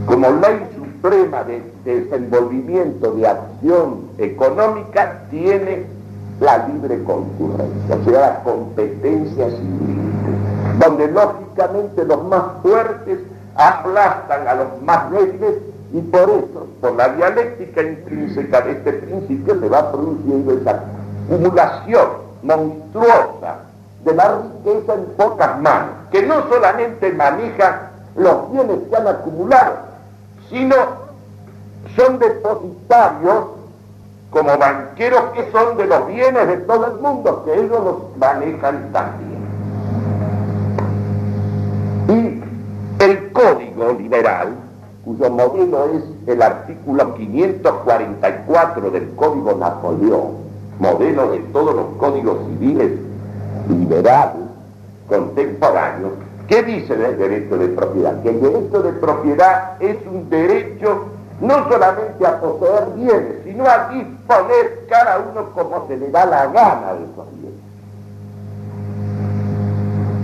como 0.07 0.31
ley 0.31 0.61
suprema 1.05 1.45
de 1.45 1.63
desenvolvimiento 1.85 3.13
de 3.13 3.29
acción 3.29 4.09
económica, 4.17 5.21
tiene 5.31 5.85
la 6.41 6.67
libre 6.67 7.03
concurrencia, 7.05 7.97
o 7.97 8.05
sea, 8.05 8.21
la 8.21 8.43
competencia 8.43 9.51
sin 9.51 10.15
donde 10.79 11.09
lógicamente 11.09 12.05
los 12.05 12.25
más 12.25 12.43
fuertes 12.63 13.19
aplastan 13.55 14.49
a 14.49 14.55
los 14.55 14.83
más 14.83 15.11
débiles 15.11 15.57
y 15.93 16.01
por 16.01 16.23
eso, 16.23 16.67
por 16.81 16.97
la 16.97 17.11
dialéctica 17.11 17.83
intrínseca 17.83 18.63
de 18.63 18.73
este 18.73 18.93
principio, 18.95 19.61
se 19.61 19.69
va 19.69 19.93
produciendo 19.93 20.53
esa 20.55 20.85
acumulación 21.29 22.09
monstruosa 22.43 23.59
de 24.05 24.15
la 24.15 24.41
riqueza 24.41 24.95
en 24.95 25.05
pocas 25.17 25.61
manos, 25.61 25.91
que 26.11 26.23
no 26.23 26.49
solamente 26.49 27.13
maneja 27.13 27.91
los 28.17 28.51
bienes 28.51 28.79
que 28.89 28.97
han 28.97 29.07
acumulado, 29.07 29.94
sino 30.55 30.77
son 31.97 32.19
depositarios 32.21 33.45
como 34.31 34.57
banqueros 34.57 35.23
que 35.35 35.51
son 35.51 35.77
de 35.77 35.87
los 35.87 36.07
bienes 36.07 36.47
de 36.47 36.57
todo 36.59 36.87
el 36.87 37.01
mundo, 37.01 37.43
que 37.45 37.55
ellos 37.55 37.85
los 37.85 38.17
manejan 38.17 38.93
también. 38.93 39.35
Y 42.09 43.03
el 43.03 43.33
código 43.33 43.93
liberal, 43.99 44.55
cuyo 45.05 45.29
modelo 45.31 45.87
es 45.87 46.05
el 46.29 46.41
artículo 46.41 47.15
544 47.15 48.91
del 48.93 49.11
Código 49.17 49.55
Napoleón, 49.55 50.35
modelo 50.79 51.33
de 51.33 51.39
todos 51.53 51.75
los 51.75 51.87
códigos 51.97 52.39
civiles 52.47 52.93
liberales 53.69 54.45
contemporáneos, 55.09 56.13
¿qué 56.49 56.63
dice 56.63 56.97
del 56.97 57.19
derecho 57.19 57.57
de 57.57 57.69
propiedad? 57.69 58.23
Que 58.23 58.31
el 58.31 58.41
derecho 58.41 58.83
de 58.83 58.93
propiedad 58.93 59.83
es 59.83 59.97
un 60.07 60.29
derecho 60.31 61.07
no 61.41 61.69
solamente 61.69 62.27
a 62.27 62.41
poseer 62.41 62.87
bienes, 62.97 63.43
sino 63.45 63.65
a 63.65 63.89
disponer 63.89 64.87
cada 64.89 65.19
uno 65.19 65.51
como 65.53 65.87
se 65.89 65.97
le 65.97 66.11
da 66.11 66.27
la 66.27 66.47
gana 66.47 66.95
de 66.95 67.05
esos 67.05 67.27
bienes. 67.41 67.65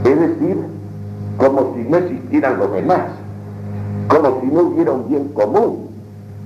Es 0.05 0.21
decir, 0.21 0.67
como 1.37 1.75
si 1.75 1.83
no 1.83 1.97
existieran 1.97 2.59
los 2.59 2.73
demás, 2.73 3.01
como 4.09 4.41
si 4.41 4.47
no 4.47 4.61
hubiera 4.63 4.93
un 4.93 5.09
bien 5.09 5.29
común, 5.29 5.91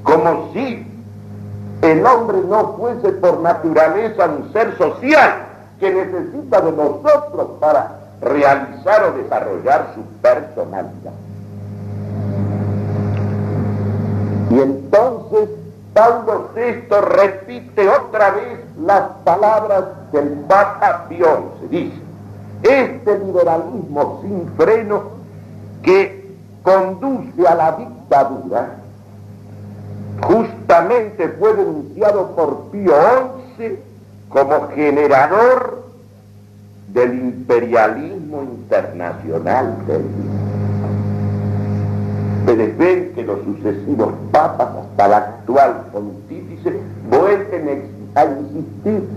como 0.03 0.51
si 0.53 0.87
el 1.83 2.07
hombre 2.07 2.39
no 2.49 2.75
fuese 2.79 3.13
por 3.13 3.41
naturaleza 3.41 4.27
un 4.27 4.53
ser 4.53 4.77
social 4.79 5.47
que 5.79 5.93
necesita 5.93 6.61
de 6.61 6.73
nosotros 6.73 7.51
para 7.61 8.04
realizar 8.25 9.05
o 9.05 9.13
desarrollar 9.13 9.93
su 9.95 10.03
personalidad. 10.21 11.13
Y 14.51 14.61
entonces 14.61 15.49
Pablo 15.93 16.51
VI 16.55 16.87
repite 17.01 17.89
otra 17.89 18.31
vez 18.31 18.61
las 18.81 19.03
palabras 19.25 19.85
del 20.13 20.29
Papa 20.49 21.07
Pío 21.09 21.53
Dice, 21.71 22.01
este 22.63 23.19
liberalismo 23.19 24.21
sin 24.23 24.49
freno 24.57 25.03
que 25.83 26.35
conduce 26.63 27.47
a 27.47 27.55
la 27.55 27.73
dictadura 27.73 28.69
justamente 30.23 31.29
fue 31.39 31.55
denunciado 31.55 32.29
por 32.35 32.71
Pío 32.71 32.95
XI 33.57 33.79
como 34.29 34.69
generador 34.69 35.84
del 36.95 37.13
imperialismo 37.13 38.43
internacional 38.43 39.77
del 39.87 40.03
mundo. 40.03 40.45
Ustedes 42.47 43.15
que 43.15 43.23
los 43.25 43.43
sucesivos 43.45 44.15
papas 44.31 44.69
hasta 44.77 45.07
el 45.07 45.15
actual 45.15 45.87
pontífice 45.93 46.79
vuelven 47.11 47.91
a 48.15 48.25
insistir 48.25 49.09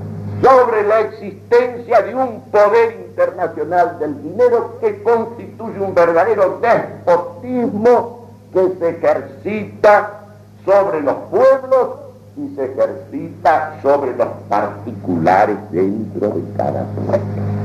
sobre 0.41 0.83
la 0.87 1.01
existencia 1.01 2.01
de 2.01 2.15
un 2.15 2.41
poder 2.51 3.07
internacional 3.09 3.99
del 3.99 4.23
dinero 4.23 4.77
que 4.81 5.03
constituye 5.03 5.79
un 5.79 5.93
verdadero 5.93 6.59
despotismo 6.59 8.27
que 8.53 8.71
se 8.79 8.89
ejercita 8.89 10.21
sobre 10.65 11.01
los 11.01 11.15
pueblos 11.29 12.06
y 12.37 12.55
se 12.55 12.65
ejercita 12.65 13.79
sobre 13.81 14.15
los 14.15 14.27
particulares 14.47 15.57
dentro 15.71 16.29
de 16.29 16.43
cada 16.55 16.85
pueblo. 16.85 17.57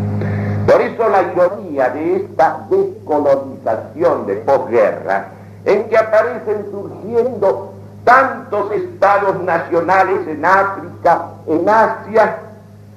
Por 0.66 0.80
eso 0.80 1.08
la 1.08 1.22
ironía 1.22 1.90
de 1.90 2.16
esta 2.16 2.66
descolonización 2.70 4.26
de 4.26 4.36
posguerra 4.36 5.28
en 5.64 5.88
que 5.88 5.96
aparecen 5.96 6.66
surgiendo 6.70 7.72
tantos 8.04 8.72
estados 8.72 9.42
nacionales 9.42 10.26
en 10.26 10.44
África, 10.44 11.26
en 11.46 11.68
Asia, 11.68 12.38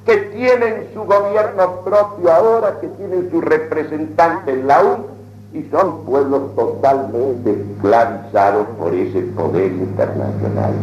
que 0.06 0.18
tienen 0.18 0.88
su 0.94 1.04
gobierno 1.04 1.82
propio 1.84 2.32
ahora, 2.32 2.80
que 2.80 2.88
tienen 2.90 3.30
su 3.32 3.42
representante 3.42 4.52
en 4.52 4.68
la 4.68 4.82
UN, 4.82 5.16
y 5.54 5.64
son 5.72 6.04
pueblos 6.06 6.54
totalmente 6.56 7.52
esclavizados 7.52 8.68
por 8.78 8.94
ese 8.94 9.22
poder 9.22 9.72
internacional. 9.72 10.74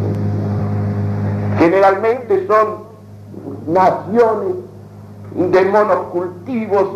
Generalmente 1.58 2.46
son 2.46 2.92
naciones 3.66 4.54
de 5.34 5.64
monocultivos, 5.64 6.88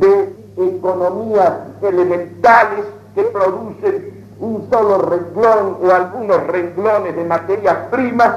de 0.00 0.34
economías 0.56 1.52
elementales 1.82 2.84
que 3.14 3.22
producen 3.22 4.20
un 4.40 4.68
solo 4.70 4.98
renglón 4.98 5.76
o 5.82 5.92
algunos 5.92 6.46
renglones 6.46 7.16
de 7.16 7.24
materias 7.24 7.76
primas 7.90 8.36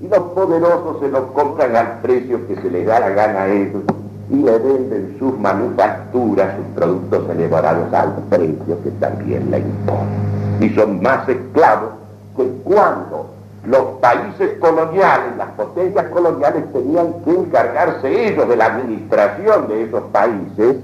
y 0.00 0.08
los 0.08 0.20
poderosos 0.32 1.00
se 1.00 1.08
los 1.08 1.24
compran 1.32 1.76
al 1.76 2.00
precio 2.00 2.46
que 2.46 2.56
se 2.56 2.70
les 2.70 2.86
da 2.86 3.00
la 3.00 3.10
gana 3.10 3.42
a 3.42 3.48
ellos 3.48 3.82
y 4.30 4.36
le 4.36 4.58
venden 4.58 5.16
sus 5.18 5.38
manufacturas, 5.38 6.56
sus 6.56 6.66
productos 6.74 7.28
elaborados 7.30 7.92
al 7.92 8.14
precio 8.30 8.82
que 8.82 8.90
también 8.92 9.50
le 9.50 9.58
impone. 9.58 10.60
Y 10.60 10.70
son 10.70 11.02
más 11.02 11.28
esclavos 11.28 11.90
que 12.36 12.46
cuando 12.64 13.26
los 13.64 13.98
países 14.00 14.58
coloniales, 14.58 15.36
las 15.36 15.50
potencias 15.50 16.06
coloniales 16.06 16.72
tenían 16.72 17.12
que 17.24 17.30
encargarse 17.30 18.28
ellos 18.28 18.48
de 18.48 18.56
la 18.56 18.66
administración 18.66 19.68
de 19.68 19.84
esos 19.84 20.02
países 20.12 20.76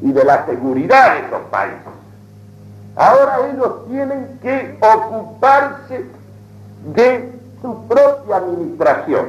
y 0.00 0.12
de 0.12 0.24
la 0.24 0.44
seguridad 0.46 1.14
de 1.14 1.26
esos 1.26 1.40
países. 1.50 1.78
Ahora 2.96 3.38
ellos 3.52 3.86
tienen 3.88 4.38
que 4.42 4.78
ocuparse 4.80 6.04
de 6.94 7.32
su 7.62 7.86
propia 7.86 8.36
administración 8.36 9.26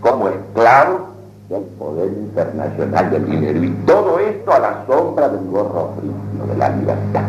como 0.00 0.28
esclavos 0.28 1.00
del 1.48 1.62
poder 1.78 2.08
internacional 2.08 3.10
del 3.10 3.26
dinero. 3.26 3.62
Y 3.62 3.70
todo 3.86 4.18
esto 4.18 4.52
a 4.52 4.58
la 4.58 4.84
sombra 4.86 5.28
del 5.28 5.46
gorro 5.46 5.94
frío 5.98 6.46
de 6.46 6.56
la 6.56 6.68
libertad 6.70 7.22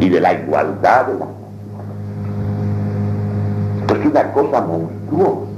y 0.00 0.08
de 0.08 0.20
la 0.20 0.32
igualdad 0.34 1.06
de 1.06 1.14
la 1.18 1.26
Esto 1.26 1.37
es 4.00 4.06
una 4.06 4.32
cosa 4.32 4.60
monstruosa. 4.60 5.48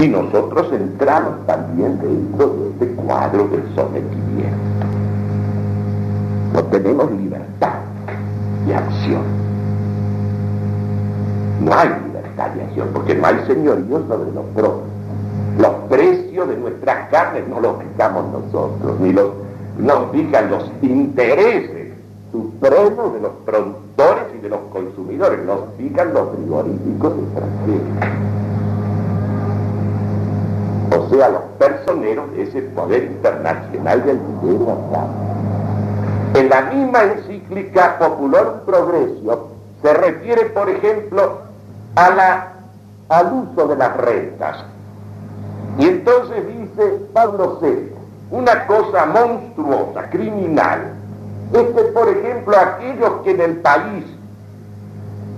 Y 0.00 0.08
nosotros 0.08 0.72
entramos 0.72 1.44
también 1.46 1.98
dentro 2.00 2.48
de 2.48 2.70
este 2.70 3.02
cuadro 3.02 3.48
del 3.48 3.62
sometimiento. 3.74 4.56
No 6.54 6.62
tenemos 6.64 7.10
libertad 7.12 7.80
de 8.66 8.74
acción. 8.74 9.22
No 11.64 11.74
hay 11.74 11.88
libertad 12.06 12.50
de 12.50 12.62
acción 12.62 12.88
porque 12.92 13.14
no 13.16 13.26
hay 13.26 13.36
señorío 13.46 14.02
sobre 14.06 14.30
los 14.32 14.44
propios. 14.54 14.88
Los 15.58 15.74
precios 15.88 16.48
de 16.48 16.56
nuestras 16.56 17.08
carnes 17.08 17.48
no 17.48 17.60
los 17.60 17.82
fijamos 17.82 18.26
nosotros, 18.30 19.00
ni 19.00 19.12
los, 19.12 19.30
nos 19.78 20.12
fijan 20.12 20.50
los 20.50 20.70
intereses 20.82 21.88
supremos 22.32 23.14
de 23.14 23.20
los 23.20 23.32
productores 23.44 24.24
de 24.42 24.48
los 24.48 24.60
consumidores, 24.72 25.44
nos 25.44 25.60
fijan 25.76 26.14
los 26.14 26.30
frigoríficos 26.36 27.12
extranjeros. 27.18 28.28
O 30.96 31.08
sea, 31.10 31.28
los 31.28 31.42
personeros 31.58 32.32
de 32.32 32.42
ese 32.42 32.62
poder 32.62 33.04
internacional 33.04 34.04
del 34.04 34.18
dinero 34.40 34.78
En 36.34 36.48
la 36.48 36.62
misma 36.62 37.02
encíclica 37.04 37.98
Popular 37.98 38.62
Progreso 38.64 39.48
se 39.82 39.94
refiere, 39.94 40.46
por 40.46 40.68
ejemplo, 40.68 41.38
al 41.96 43.32
uso 43.32 43.68
de 43.68 43.76
las 43.76 43.96
rentas. 43.96 44.64
Y 45.78 45.86
entonces 45.86 46.46
dice 46.46 47.06
Pablo 47.12 47.58
VI, 47.60 47.92
una 48.30 48.66
cosa 48.66 49.06
monstruosa, 49.06 50.10
criminal, 50.10 50.94
es 51.52 51.62
que, 51.62 51.82
por 51.92 52.08
ejemplo, 52.08 52.56
aquellos 52.58 53.22
que 53.24 53.30
en 53.30 53.40
el 53.40 53.56
país 53.58 54.04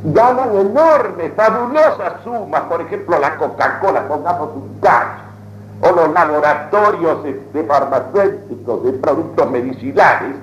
ganan 0.04 0.56
enormes, 0.56 1.32
fabulosas 1.34 2.22
sumas, 2.24 2.62
por 2.62 2.80
ejemplo, 2.80 3.18
la 3.18 3.36
Coca-Cola, 3.36 4.08
pongamos 4.08 4.50
un 4.54 4.78
caso, 4.80 5.22
o 5.82 5.92
los 5.92 6.12
laboratorios 6.12 7.22
de 7.24 7.64
farmacéuticos, 7.64 8.84
de 8.84 8.92
productos 8.92 9.50
medicinales, 9.50 10.36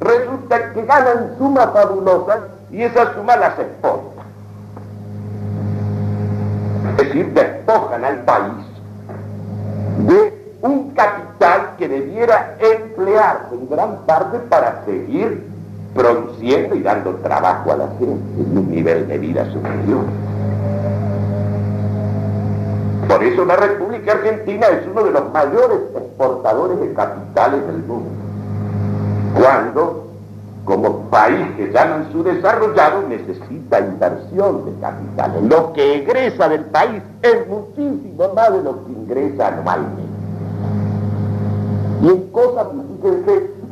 resulta 0.00 0.72
que 0.72 0.82
ganan 0.84 1.34
sumas 1.38 1.70
fabulosas 1.72 2.40
y 2.70 2.82
esas 2.82 3.14
sumas 3.14 3.38
las 3.38 3.58
exportan. 3.58 4.26
Es 6.90 6.96
decir, 6.96 7.32
despojan 7.32 8.04
al 8.04 8.20
país 8.20 8.66
de 10.06 10.56
un 10.62 10.90
capital 10.90 11.76
que 11.78 11.88
debiera 11.88 12.56
emplearse 12.58 13.54
en 13.54 13.68
gran 13.68 13.96
parte 14.06 14.38
para 14.38 14.84
seguir 14.84 15.46
produciendo 15.94 16.74
y 16.74 16.82
dando 16.82 17.14
trabajo 17.16 17.72
a 17.72 17.76
la 17.76 17.88
gente 17.98 18.40
en 18.40 18.58
un 18.58 18.70
nivel 18.70 19.08
de 19.08 19.18
vida 19.18 19.44
superior. 19.52 20.04
Por 23.08 23.24
eso 23.24 23.44
la 23.44 23.56
República 23.56 24.12
Argentina 24.12 24.68
es 24.68 24.86
uno 24.86 25.02
de 25.02 25.10
los 25.10 25.32
mayores 25.32 25.80
exportadores 25.96 26.80
de 26.80 26.92
capitales 26.92 27.66
del 27.66 27.78
mundo. 27.78 28.08
Cuando, 29.34 30.06
como 30.64 31.10
país 31.10 31.44
que 31.56 31.72
llaman 31.72 32.08
su 32.12 32.22
desarrollado, 32.22 33.02
necesita 33.08 33.80
inversión 33.80 34.64
de 34.64 34.80
capitales. 34.80 35.42
Lo 35.42 35.72
que 35.72 35.96
egresa 35.96 36.48
del 36.48 36.66
país 36.66 37.02
es 37.22 37.48
muchísimo 37.48 38.32
más 38.34 38.52
de 38.52 38.62
lo 38.62 38.84
que 38.84 38.92
ingresa 38.92 39.48
anualmente. 39.48 40.02
Y 42.02 42.08
en 42.08 42.30
cosas, 42.30 42.66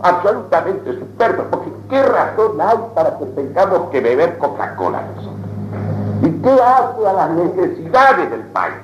absolutamente 0.02 0.98
superfluas, 0.98 1.46
porque 1.50 1.70
¿qué 1.88 2.03
razón 2.03 2.61
hay 2.61 2.79
para 2.94 3.18
que 3.18 3.24
tengamos 3.27 3.90
que 3.90 4.01
beber 4.01 4.38
Coca-Cola 4.38 5.03
nosotros? 5.14 5.38
¿Y 6.22 6.31
qué 6.42 6.51
hace 6.51 7.07
a 7.07 7.12
las 7.12 7.31
necesidades 7.31 8.31
del 8.31 8.42
país? 8.53 8.74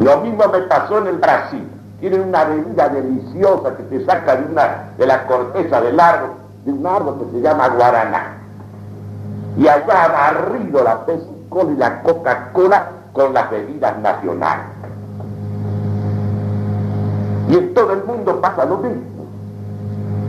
Lo 0.00 0.18
mismo 0.18 0.44
me 0.52 0.60
pasó 0.60 0.98
en 0.98 1.06
el 1.08 1.16
Brasil. 1.18 1.68
Tienen 2.00 2.28
una 2.28 2.44
bebida 2.44 2.88
deliciosa 2.88 3.76
que 3.76 3.84
se 3.88 4.04
saca 4.04 4.36
de, 4.36 5.06
la 5.06 5.26
corteza 5.26 5.80
del 5.80 5.98
árbol, 5.98 6.30
de 6.64 6.72
un 6.72 6.86
árbol 6.86 7.18
que 7.18 7.36
se 7.36 7.40
llama 7.40 7.68
guaraná. 7.68 8.36
Y 9.56 9.66
allá 9.66 10.04
ha 10.04 10.08
barrido 10.08 10.84
la 10.84 11.06
Pepsi 11.06 11.46
Cola 11.48 11.72
y 11.72 11.76
la 11.76 12.02
Coca-Cola 12.02 12.88
con 13.12 13.32
las 13.32 13.50
bebidas 13.50 13.98
nacionales. 13.98 14.66
Y 17.48 17.54
en 17.54 17.74
todo 17.74 17.92
el 17.92 18.04
mundo 18.04 18.40
pasa 18.40 18.66
lo 18.66 18.78
mismo. 18.78 19.15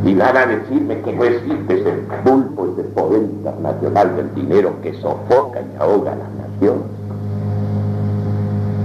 Y 0.03 0.13
van 0.13 0.38
a 0.38 0.45
decirme 0.45 1.01
que 1.01 1.13
no 1.13 1.23
existe 1.23 1.81
ese 1.81 1.91
pulpo, 2.23 2.67
ese 2.73 2.83
poder 2.89 3.21
internacional 3.21 4.15
del 4.15 4.36
dinero 4.36 4.73
que 4.81 4.93
sofoca 5.01 5.62
y 5.62 5.81
ahoga 5.81 6.13
a 6.13 6.15
las 6.15 6.29
naciones. 6.31 6.83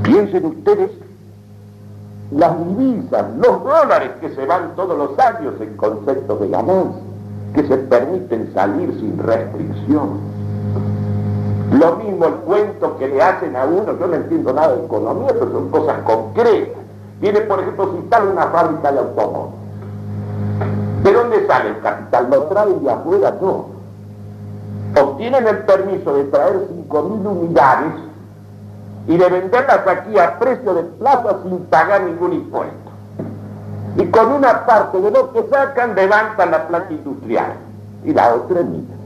Piensen 0.03 0.47
ustedes 0.47 0.91
las 2.33 2.57
divisas, 2.67 3.27
los 3.37 3.63
dólares 3.63 4.11
que 4.21 4.31
se 4.31 4.47
van 4.47 4.75
todos 4.75 4.97
los 4.97 5.19
años 5.19 5.55
en 5.61 5.77
concepto 5.77 6.37
de 6.37 6.49
ganancia, 6.49 7.03
que 7.55 7.69
se 7.69 7.77
permiten 7.77 8.53
salir 8.55 8.95
sin 8.99 9.19
restricción. 9.19 10.33
Lo 11.73 11.97
mismo 11.97 12.27
el 12.27 12.35
cuento 12.35 12.97
que 12.99 13.09
le 13.09 13.23
hacen 13.23 13.55
a 13.57 13.65
uno, 13.65 13.99
yo 13.99 14.07
no 14.07 14.15
entiendo 14.15 14.53
nada 14.53 14.77
de 14.77 14.85
economía, 14.85 15.29
pero 15.33 15.53
son 15.53 15.71
cosas 15.71 15.99
concretas. 16.03 16.83
Viene, 17.21 17.41
por 17.43 17.61
ejemplo, 17.61 17.95
instala 17.97 18.31
una 18.31 18.47
fábrica 18.47 18.93
de 18.93 18.99
automóviles. 18.99 19.63
¿De 21.03 21.13
dónde 21.13 21.47
sale 21.47 21.71
el 21.71 21.81
capital? 21.81 22.29
¿Lo 22.31 22.43
traen 22.45 22.85
de 22.85 22.91
afuera? 22.91 23.35
No. 23.41 23.67
Obtienen 25.01 25.47
el 25.49 25.59
permiso 25.59 26.15
de 26.15 26.25
traer 26.25 26.69
5.000 26.89 27.27
unidades 27.27 27.93
y 29.09 29.17
de 29.17 29.29
venderlas 29.29 29.87
aquí 29.87 30.19
a 30.19 30.39
precio 30.39 30.75
de 30.75 30.83
plaza 30.85 31.39
sin 31.43 31.59
pagar 31.67 32.03
ningún 32.03 32.35
impuesto. 32.35 32.77
Y 33.97 34.07
con 34.07 34.33
una 34.33 34.65
parte 34.65 35.01
de 35.01 35.11
lo 35.11 35.33
que 35.33 35.45
sacan 35.51 35.95
levantan 35.95 36.51
la 36.51 36.69
planta 36.69 36.93
industrial 36.93 37.53
y 38.05 38.15
la 38.15 38.35
otra 38.35 38.61
emiten. 38.61 39.03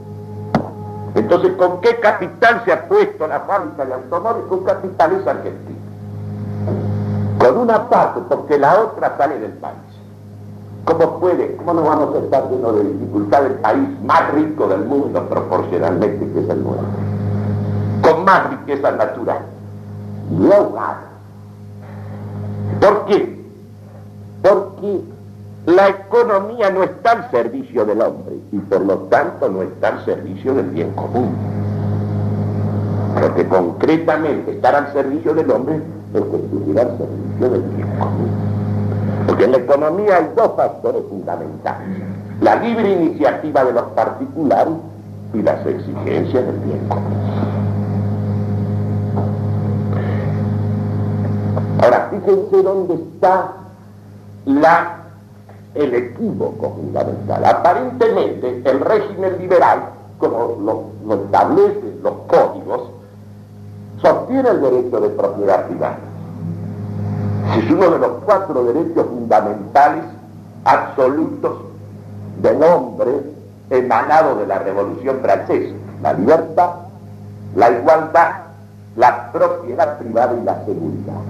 Entonces, 1.15 1.53
¿con 1.57 1.81
qué 1.81 1.99
capital 1.99 2.61
se 2.63 2.73
ha 2.73 2.87
puesto 2.87 3.27
la 3.27 3.39
fábrica 3.41 3.85
de 3.85 3.93
automóviles? 3.95 4.47
Con 4.49 4.63
capitales 4.63 5.25
argentinos. 5.25 5.81
Con 7.39 7.57
una 7.57 7.89
parte, 7.89 8.21
porque 8.29 8.59
la 8.59 8.81
otra 8.81 9.17
sale 9.17 9.39
del 9.39 9.53
país. 9.53 9.86
¿Cómo 10.87 11.19
puede? 11.19 11.57
¿Cómo 11.57 11.73
no 11.73 11.81
vamos 11.83 12.15
a 12.15 12.19
estar 12.19 12.49
llenos 12.49 12.75
de 12.75 12.83
dificultad 12.85 13.45
el 13.45 13.55
país 13.55 13.89
más 14.05 14.31
rico 14.31 14.69
del 14.69 14.85
mundo 14.85 15.21
proporcionalmente 15.27 16.31
que 16.31 16.39
es 16.39 16.49
el 16.49 16.63
nuestro? 16.63 16.87
Con 18.01 18.23
más 18.23 18.49
riqueza 18.51 18.91
natural 18.91 19.39
y 20.29 20.37
¿Por 22.79 23.05
qué? 23.05 23.45
Porque 24.41 25.01
la 25.65 25.89
economía 25.89 26.69
no 26.69 26.83
está 26.83 27.11
al 27.11 27.31
servicio 27.31 27.85
del 27.85 28.01
hombre 28.01 28.35
y 28.51 28.59
por 28.59 28.81
lo 28.81 28.97
tanto 29.09 29.49
no 29.49 29.63
está 29.63 29.89
al 29.89 30.05
servicio 30.05 30.53
del 30.53 30.67
bien 30.67 30.91
común. 30.91 31.35
Porque 33.19 33.45
concretamente 33.47 34.51
estar 34.51 34.75
al 34.75 34.93
servicio 34.93 35.33
del 35.33 35.51
hombre 35.51 35.81
es 36.13 36.21
que 36.21 36.79
al 36.79 36.97
servicio 36.97 37.49
del 37.49 37.61
bien 37.63 37.89
común. 37.99 38.46
Porque 39.27 39.43
en 39.43 39.51
la 39.51 39.57
economía 39.57 40.17
hay 40.17 40.31
dos 40.35 40.53
factores 40.55 41.03
fundamentales. 41.09 41.87
La 42.41 42.55
libre 42.55 42.89
iniciativa 42.91 43.65
de 43.65 43.73
los 43.73 43.83
particulares 43.87 44.73
y 45.33 45.41
las 45.41 45.65
exigencias 45.65 46.45
del 46.45 46.57
bien 46.59 46.87
común. 46.87 47.67
Ahora, 51.81 52.09
fíjense 52.09 52.63
dónde 52.63 52.95
está 52.95 53.51
la, 54.45 54.97
el 55.75 55.93
equívoco 55.93 56.73
fundamental. 56.75 57.45
Aparentemente, 57.45 58.61
el 58.65 58.79
régimen 58.79 59.37
liberal, 59.39 59.79
como 60.17 60.89
lo, 61.05 61.23
establecen 61.23 61.99
los 62.01 62.13
códigos, 62.27 62.89
sostiene 64.01 64.49
el 64.49 64.61
derecho 64.61 64.99
de 65.01 65.09
propiedad 65.09 65.67
privada. 65.67 65.97
Es 67.55 67.71
uno 67.71 67.89
de 67.91 67.99
los 67.99 68.11
cuatro 68.25 68.63
derechos 68.65 69.05
fundamentales 69.07 70.03
absolutos 70.65 71.53
del 72.41 72.61
hombre 72.63 73.11
emanado 73.69 74.35
de 74.35 74.47
la 74.47 74.59
Revolución 74.59 75.19
Francesa. 75.21 75.75
La 76.01 76.13
libertad, 76.13 76.71
la 77.55 77.71
igualdad, 77.71 78.31
la 78.95 79.31
propiedad 79.31 79.97
privada 79.97 80.35
y 80.39 80.43
la 80.43 80.65
seguridad. 80.65 81.21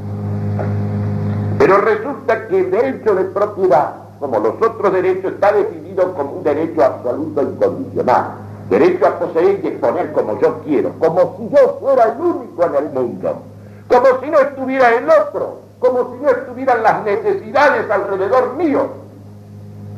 Pero 1.58 1.78
resulta 1.78 2.48
que 2.48 2.60
el 2.60 2.72
derecho 2.72 3.16
de 3.16 3.24
propiedad 3.26 4.08
como 4.20 4.40
los 4.40 4.56
otros 4.62 4.94
derechos, 4.94 5.34
está 5.34 5.52
definido 5.52 6.14
como 6.14 6.32
un 6.34 6.44
derecho 6.44 6.84
absoluto 6.84 7.42
incondicional. 7.42 8.32
Derecho 8.70 9.08
a 9.08 9.20
poseer 9.20 9.62
y 9.64 9.68
exponer 9.68 10.12
como 10.12 10.40
yo 10.42 10.60
quiero, 10.66 10.92
como 11.00 11.38
si 11.38 11.50
yo 11.50 11.78
fuera 11.80 12.04
el 12.04 12.20
único 12.20 12.66
en 12.66 12.76
el 12.76 12.90
mundo, 12.90 13.42
como 13.88 14.06
si 14.22 14.30
no 14.30 14.40
estuviera 14.40 14.94
el 14.94 15.10
otro, 15.10 15.60
como 15.80 16.14
si 16.14 16.24
no 16.24 16.30
estuvieran 16.30 16.84
las 16.84 17.04
necesidades 17.04 17.90
alrededor 17.90 18.56
mío, 18.56 18.88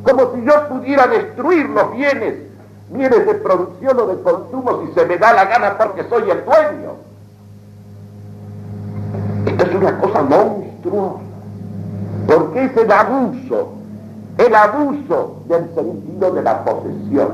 como 0.02 0.34
si 0.34 0.44
yo 0.44 0.68
pudiera 0.68 1.06
destruir 1.06 1.68
los 1.70 1.92
bienes, 1.92 2.34
bienes 2.90 3.26
de 3.26 3.34
producción 3.34 3.98
o 3.98 4.06
de 4.06 4.22
consumo 4.22 4.82
si 4.84 4.92
se 4.92 5.06
me 5.06 5.16
da 5.16 5.32
la 5.32 5.44
gana 5.46 5.78
porque 5.78 6.04
soy 6.08 6.30
el 6.30 6.44
dueño. 6.44 6.92
Esto 9.46 9.64
es 9.64 9.74
una 9.74 9.98
cosa 9.98 10.22
monstruosa, 10.22 11.20
porque 12.26 12.64
es 12.64 12.76
el 12.76 12.92
abuso, 12.92 13.72
el 14.38 14.54
abuso 14.54 15.42
del 15.48 15.74
sentido 15.74 16.30
de 16.32 16.42
la 16.42 16.64
posesión. 16.64 17.28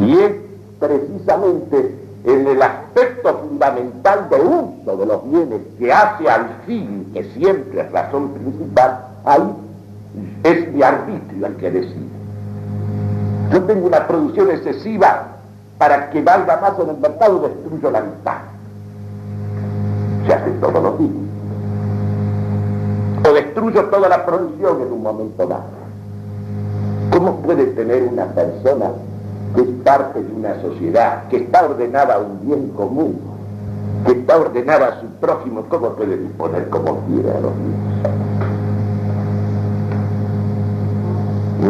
Y 0.00 0.18
es 0.18 0.32
precisamente 0.78 2.09
en 2.24 2.46
el 2.46 2.60
aspecto 2.60 3.38
fundamental 3.38 4.28
de 4.28 4.40
uso 4.40 4.96
de 4.96 5.06
los 5.06 5.30
bienes 5.30 5.60
que 5.78 5.92
hace 5.92 6.28
al 6.28 6.48
fin, 6.66 7.10
que 7.14 7.24
siempre 7.32 7.80
es 7.80 7.92
razón 7.92 8.30
principal, 8.30 9.06
ahí 9.24 9.54
es 10.44 10.72
mi 10.72 10.82
arbitrio 10.82 11.46
el 11.46 11.56
que 11.56 11.70
decide. 11.70 12.10
Yo 13.52 13.62
tengo 13.64 13.86
una 13.86 14.06
producción 14.06 14.50
excesiva 14.50 15.28
para 15.78 16.10
que 16.10 16.22
valga 16.22 16.58
más 16.60 16.78
en 16.78 16.90
el 16.90 16.98
mercado, 16.98 17.40
destruyo 17.40 17.90
la 17.90 18.00
mitad. 18.02 18.38
Se 20.26 20.34
hace 20.34 20.50
todos 20.60 20.82
los 20.82 20.98
días. 20.98 21.12
O 23.28 23.32
destruyo 23.32 23.84
toda 23.86 24.08
la 24.08 24.26
producción 24.26 24.82
en 24.82 24.92
un 24.92 25.02
momento 25.02 25.46
dado. 25.46 25.80
¿Cómo 27.12 27.36
puede 27.36 27.66
tener 27.66 28.04
una 28.04 28.26
persona 28.26 28.90
que 29.54 29.62
es 29.62 29.68
parte 29.84 30.22
de 30.22 30.32
una 30.32 30.60
sociedad, 30.60 31.28
que 31.28 31.38
está 31.38 31.64
ordenada 31.64 32.14
a 32.14 32.18
un 32.18 32.46
bien 32.46 32.68
común, 32.70 33.20
que 34.06 34.12
está 34.12 34.36
ordenada 34.36 34.88
a 34.88 35.00
su 35.00 35.06
prójimo, 35.20 35.64
¿cómo 35.68 35.90
puede 35.90 36.16
disponer 36.16 36.68
como 36.70 37.00
quiere 37.06 37.30
a 37.30 37.40
los 37.40 37.52
bienes? 37.56 38.20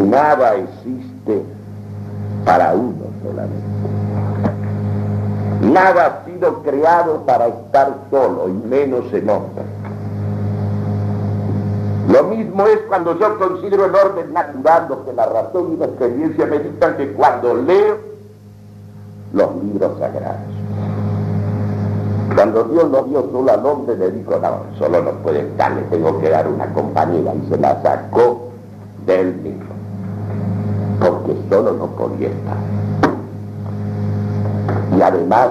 Nada 0.09 0.55
existe 0.55 1.43
para 2.45 2.73
uno 2.73 3.05
solamente. 3.23 3.71
Nada 5.61 6.05
ha 6.05 6.25
sido 6.25 6.63
creado 6.63 7.25
para 7.25 7.47
estar 7.47 7.93
solo, 8.09 8.49
y 8.49 8.53
menos 8.67 9.13
en 9.13 9.29
hombre. 9.29 9.63
Lo 12.09 12.23
mismo 12.23 12.65
es 12.65 12.79
cuando 12.87 13.17
yo 13.19 13.37
considero 13.37 13.85
el 13.85 13.95
orden 13.95 14.33
natural, 14.33 14.87
lo 14.89 15.05
que 15.05 15.13
la 15.13 15.25
razón 15.27 15.73
y 15.73 15.77
la 15.77 15.85
experiencia 15.85 16.45
me 16.45 16.59
dictan 16.59 16.97
que 16.97 17.13
cuando 17.13 17.55
leo 17.55 17.97
los 19.33 19.63
libros 19.63 19.97
sagrados. 19.99 20.39
Cuando 22.35 22.63
Dios 22.63 22.89
lo 22.89 23.03
dio 23.03 23.29
solo 23.31 23.51
al 23.51 23.65
hombre, 23.65 23.97
le 23.97 24.11
dijo, 24.11 24.31
no, 24.41 24.61
solo 24.77 25.01
no 25.01 25.11
puede 25.21 25.41
estar, 25.41 25.71
le 25.73 25.81
tengo 25.83 26.19
que 26.19 26.29
dar 26.29 26.47
una 26.47 26.73
compañera, 26.73 27.33
y 27.35 27.49
se 27.49 27.57
la 27.57 27.81
sacó 27.81 28.49
del 29.05 29.35
mismo, 29.35 29.73
porque 30.99 31.35
solo 31.49 31.73
no 31.73 31.87
podía 31.87 32.29
estar. 32.29 32.57
Y 34.97 35.01
además, 35.01 35.49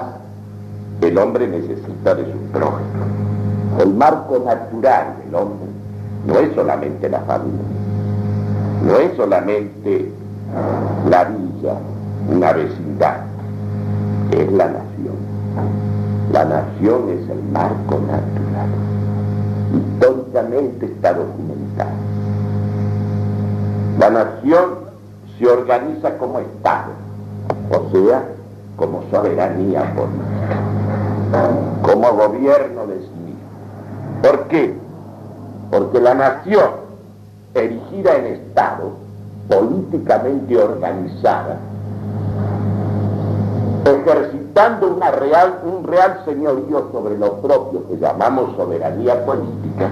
el 1.01 1.17
hombre 1.17 1.47
necesita 1.47 2.15
de 2.15 2.31
su 2.31 2.37
prójimo. 2.51 3.05
El 3.79 3.93
marco 3.93 4.39
natural 4.39 5.15
del 5.23 5.35
hombre 5.35 5.70
no 6.25 6.39
es 6.39 6.53
solamente 6.55 7.09
la 7.09 7.19
familia, 7.21 7.59
no 8.85 8.97
es 8.97 9.15
solamente 9.15 10.11
la 11.09 11.23
villa, 11.25 11.73
una 12.29 12.53
vecindad, 12.53 13.17
es 14.31 14.51
la 14.51 14.65
nación. 14.65 14.91
La 16.31 16.45
nación 16.45 17.09
es 17.09 17.29
el 17.29 17.43
marco 17.51 17.99
natural. 17.99 18.69
Históricamente 19.75 20.85
está 20.85 21.13
documentado. 21.13 21.89
La 23.99 24.09
nación 24.09 24.63
se 25.37 25.47
organiza 25.47 26.17
como 26.17 26.39
Estado, 26.39 26.91
o 27.69 27.91
sea, 27.91 28.23
como 28.77 29.03
soberanía 29.11 29.93
política, 29.93 31.49
como 31.81 32.13
gobierno 32.13 32.87
de 32.87 32.99
sí 32.99 33.11
mismo. 33.25 34.21
¿Por 34.21 34.47
qué? 34.47 34.80
Porque 35.71 36.01
la 36.01 36.13
nación 36.13 36.69
erigida 37.53 38.17
en 38.17 38.25
Estado, 38.25 38.91
políticamente 39.47 40.57
organizada, 40.57 41.57
ejercitando 43.85 44.87
un 44.87 45.83
real 45.85 46.21
señorío 46.25 46.89
sobre 46.91 47.17
lo 47.17 47.41
propio 47.41 47.87
que 47.87 47.97
llamamos 47.97 48.55
soberanía 48.57 49.25
política, 49.25 49.89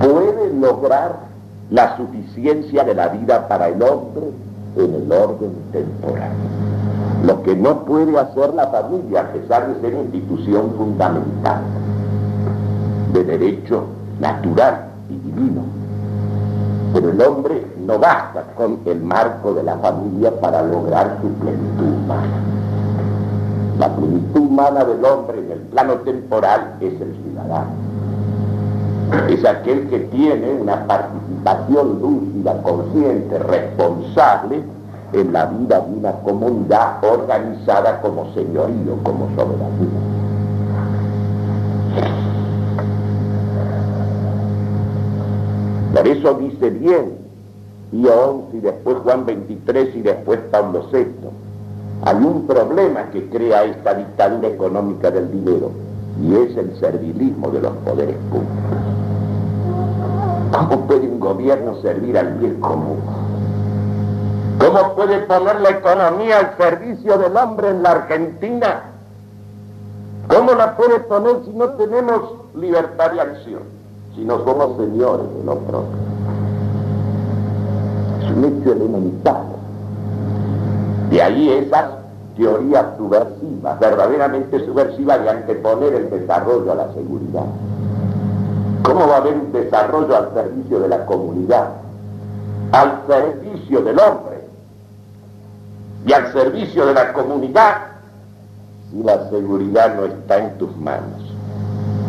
puede 0.00 0.52
lograr 0.54 1.20
la 1.70 1.96
suficiencia 1.96 2.82
de 2.82 2.94
la 2.94 3.08
vida 3.08 3.46
para 3.46 3.68
el 3.68 3.80
hombre 3.82 4.26
en 4.76 4.94
el 4.94 5.12
orden 5.12 5.52
temporal. 5.72 6.32
Lo 7.24 7.42
que 7.42 7.54
no 7.54 7.84
puede 7.84 8.18
hacer 8.18 8.54
la 8.54 8.66
familia, 8.68 9.20
a 9.20 9.32
pesar 9.32 9.72
de 9.72 9.80
ser 9.80 9.94
institución 9.94 10.74
fundamental 10.76 11.62
de 13.12 13.24
derecho 13.24 13.84
natural 14.20 14.84
y 15.08 15.14
divino. 15.14 15.62
Pero 16.92 17.10
el 17.10 17.22
hombre 17.22 17.66
no 17.86 17.98
basta 17.98 18.44
con 18.56 18.78
el 18.84 19.00
marco 19.00 19.54
de 19.54 19.62
la 19.62 19.76
familia 19.78 20.38
para 20.40 20.62
lograr 20.62 21.18
su 21.20 21.28
plenitud 21.34 21.94
humana. 22.04 22.42
La 23.78 23.88
plenitud 23.96 24.40
humana 24.40 24.84
del 24.84 25.04
hombre 25.04 25.38
en 25.38 25.52
el 25.52 25.58
plano 25.60 25.94
temporal 25.94 26.74
es 26.80 27.00
el 27.00 27.16
ciudadano. 27.22 27.70
Es 29.28 29.44
aquel 29.44 29.88
que 29.88 30.00
tiene 30.00 30.52
una 30.52 30.86
participación 30.86 32.00
lúcida, 32.00 32.62
consciente, 32.62 33.38
responsable 33.38 34.62
en 35.12 35.32
la 35.32 35.46
vida 35.46 35.80
de 35.80 35.92
una 35.92 36.12
comunidad 36.20 37.02
organizada 37.02 38.00
como 38.00 38.32
señorío, 38.34 38.96
como 39.02 39.28
soberanía. 39.34 40.29
Por 46.00 46.08
eso 46.08 46.32
dice 46.32 46.70
bien 46.70 47.18
Pío 47.90 48.10
11 48.10 48.56
y 48.56 48.60
después 48.60 48.96
Juan 49.04 49.26
23 49.26 49.96
y 49.96 50.00
después 50.00 50.40
Pablo 50.50 50.86
VI. 50.90 51.04
Hay 52.06 52.16
un 52.16 52.46
problema 52.46 53.10
que 53.10 53.28
crea 53.28 53.64
esta 53.64 53.92
dictadura 53.92 54.48
económica 54.48 55.10
del 55.10 55.30
dinero 55.30 55.72
y 56.22 56.36
es 56.36 56.56
el 56.56 56.74
servilismo 56.80 57.50
de 57.50 57.60
los 57.60 57.72
poderes 57.84 58.16
públicos. 58.30 58.78
¿Cómo 60.52 60.86
puede 60.86 61.06
un 61.06 61.20
gobierno 61.20 61.82
servir 61.82 62.16
al 62.16 62.32
bien 62.38 62.58
común? 62.62 63.00
¿Cómo 64.58 64.94
puede 64.94 65.18
poner 65.26 65.60
la 65.60 65.68
economía 65.68 66.38
al 66.38 66.56
servicio 66.56 67.18
del 67.18 67.36
hombre 67.36 67.68
en 67.68 67.82
la 67.82 67.90
Argentina? 67.90 68.84
¿Cómo 70.28 70.54
la 70.54 70.78
puede 70.78 71.00
poner 71.00 71.44
si 71.44 71.50
no 71.50 71.68
tenemos 71.74 72.22
libertad 72.54 73.10
de 73.10 73.20
acción? 73.20 73.79
Si 74.14 74.24
no 74.24 74.44
somos 74.44 74.76
señores 74.76 75.26
de 75.34 75.42
propio. 75.42 75.98
Es 78.22 78.30
un 78.30 78.44
hecho 78.44 78.72
elemental. 78.72 79.42
De 81.10 81.22
ahí 81.22 81.50
esas 81.50 81.90
teorías 82.36 82.86
subversivas, 82.96 83.80
verdaderamente 83.80 84.64
subversivas 84.64 85.22
de 85.22 85.30
anteponer 85.30 85.94
el 85.94 86.10
desarrollo 86.10 86.72
a 86.72 86.74
la 86.76 86.92
seguridad. 86.94 87.46
¿Cómo 88.82 89.06
va 89.08 89.16
a 89.16 89.18
haber 89.18 89.34
un 89.34 89.52
desarrollo 89.52 90.16
al 90.16 90.32
servicio 90.34 90.80
de 90.80 90.88
la 90.88 91.04
comunidad? 91.06 91.70
Al 92.72 93.02
servicio 93.06 93.82
del 93.82 93.98
hombre 93.98 94.40
y 96.06 96.12
al 96.12 96.32
servicio 96.32 96.86
de 96.86 96.94
la 96.94 97.12
comunidad 97.12 97.76
si 98.90 99.02
la 99.02 99.28
seguridad 99.28 99.94
no 99.94 100.04
está 100.04 100.38
en 100.38 100.58
tus 100.58 100.74
manos 100.76 101.29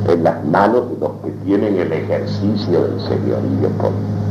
en 0.08 0.24
las 0.24 0.44
manos 0.46 0.90
de 0.90 0.98
los 0.98 1.12
que 1.24 1.32
tienen 1.46 1.78
el 1.78 1.92
ejercicio 1.92 2.84
del 2.84 3.00
señorío 3.02 3.70
político. 3.78 4.22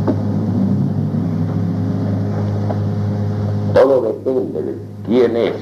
Todo 3.74 4.02
depende 4.02 4.62
de 4.62 4.74
quién 5.06 5.37
es 5.37 5.54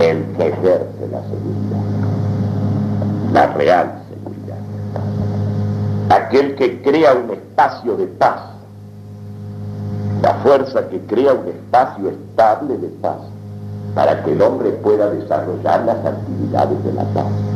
el 0.00 0.24
que 0.36 0.48
ejerce 0.48 1.08
la 1.10 1.22
seguridad, 1.22 1.82
la 3.32 3.46
real 3.54 4.02
seguridad. 4.08 4.58
Aquel 6.10 6.54
que 6.56 6.82
crea 6.82 7.14
un 7.14 7.30
espacio 7.30 7.96
de 7.96 8.06
paz, 8.06 8.40
la 10.22 10.34
fuerza 10.36 10.88
que 10.88 11.00
crea 11.00 11.34
un 11.34 11.48
espacio 11.48 12.10
estable 12.10 12.78
de 12.78 12.88
paz, 12.88 13.18
para 13.94 14.24
que 14.24 14.32
el 14.32 14.40
hombre 14.40 14.70
pueda 14.70 15.10
desarrollar 15.10 15.84
las 15.84 16.04
actividades 16.06 16.82
de 16.84 16.92
la 16.94 17.04
paz. 17.12 17.51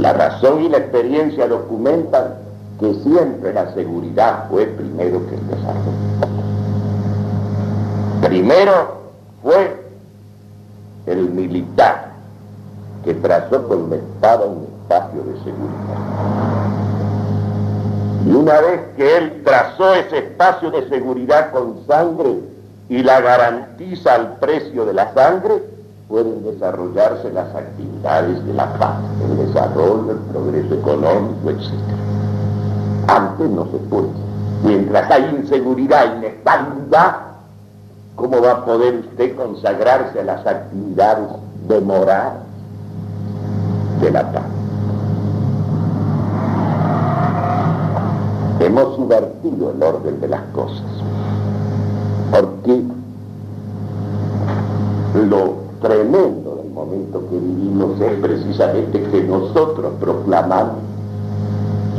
La 0.00 0.14
razón 0.14 0.62
y 0.62 0.68
la 0.70 0.78
experiencia 0.78 1.46
documentan 1.46 2.36
que 2.78 2.94
siempre 3.02 3.52
la 3.52 3.70
seguridad 3.74 4.48
fue 4.48 4.64
primero 4.64 5.20
que 5.28 5.34
el 5.34 5.46
desarrollo. 5.46 5.90
Primero 8.22 8.72
fue 9.42 9.76
el 11.04 11.28
militar 11.28 12.12
que 13.04 13.12
trazó 13.12 13.68
con 13.68 13.90
la 13.90 13.96
espada 13.96 14.46
un 14.46 14.68
espacio 14.82 15.22
de 15.22 15.38
seguridad. 15.44 15.98
Y 18.26 18.30
una 18.30 18.60
vez 18.60 18.80
que 18.96 19.16
él 19.18 19.42
trazó 19.44 19.94
ese 19.94 20.18
espacio 20.18 20.70
de 20.70 20.88
seguridad 20.88 21.50
con 21.52 21.86
sangre 21.86 22.36
y 22.88 23.02
la 23.02 23.20
garantiza 23.20 24.14
al 24.14 24.36
precio 24.38 24.86
de 24.86 24.94
la 24.94 25.12
sangre, 25.12 25.62
pueden 26.10 26.42
desarrollarse 26.42 27.30
las 27.32 27.54
actividades 27.54 28.44
de 28.44 28.52
la 28.52 28.74
paz, 28.74 28.96
el 29.24 29.46
desarrollo, 29.46 30.10
el 30.10 30.18
progreso 30.32 30.74
económico, 30.74 31.50
etc. 31.50 31.70
Antes 33.06 33.48
no 33.48 33.64
se 33.66 33.78
puede. 33.88 34.08
Mientras 34.64 35.08
hay 35.08 35.36
inseguridad, 35.36 36.16
inestabilidad, 36.16 37.16
¿cómo 38.16 38.42
va 38.42 38.50
a 38.50 38.64
poder 38.64 38.96
usted 38.96 39.36
consagrarse 39.36 40.20
a 40.20 40.24
las 40.24 40.44
actividades 40.44 41.28
de 41.68 41.80
moral 41.80 42.32
de 44.00 44.10
la 44.10 44.32
paz? 44.32 44.42
Hemos 48.58 48.96
subvertido 48.96 49.70
el 49.70 49.82
orden 49.82 50.20
de 50.20 50.28
las 50.28 50.42
cosas, 50.52 50.82
porque 52.32 52.82
lo 55.14 55.69
tremendo 55.80 56.56
del 56.56 56.70
momento 56.70 57.20
que 57.28 57.38
vivimos 57.38 58.00
es 58.00 58.20
precisamente 58.20 59.02
que 59.02 59.22
nosotros 59.22 59.92
proclamamos 59.98 60.76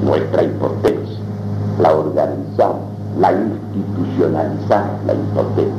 nuestra 0.03 0.43
impotencia, 0.43 1.19
la 1.79 1.95
organizamos, 1.95 2.81
la 3.19 3.31
institucionalizamos, 3.31 5.05
la 5.05 5.13
impotencia, 5.13 5.73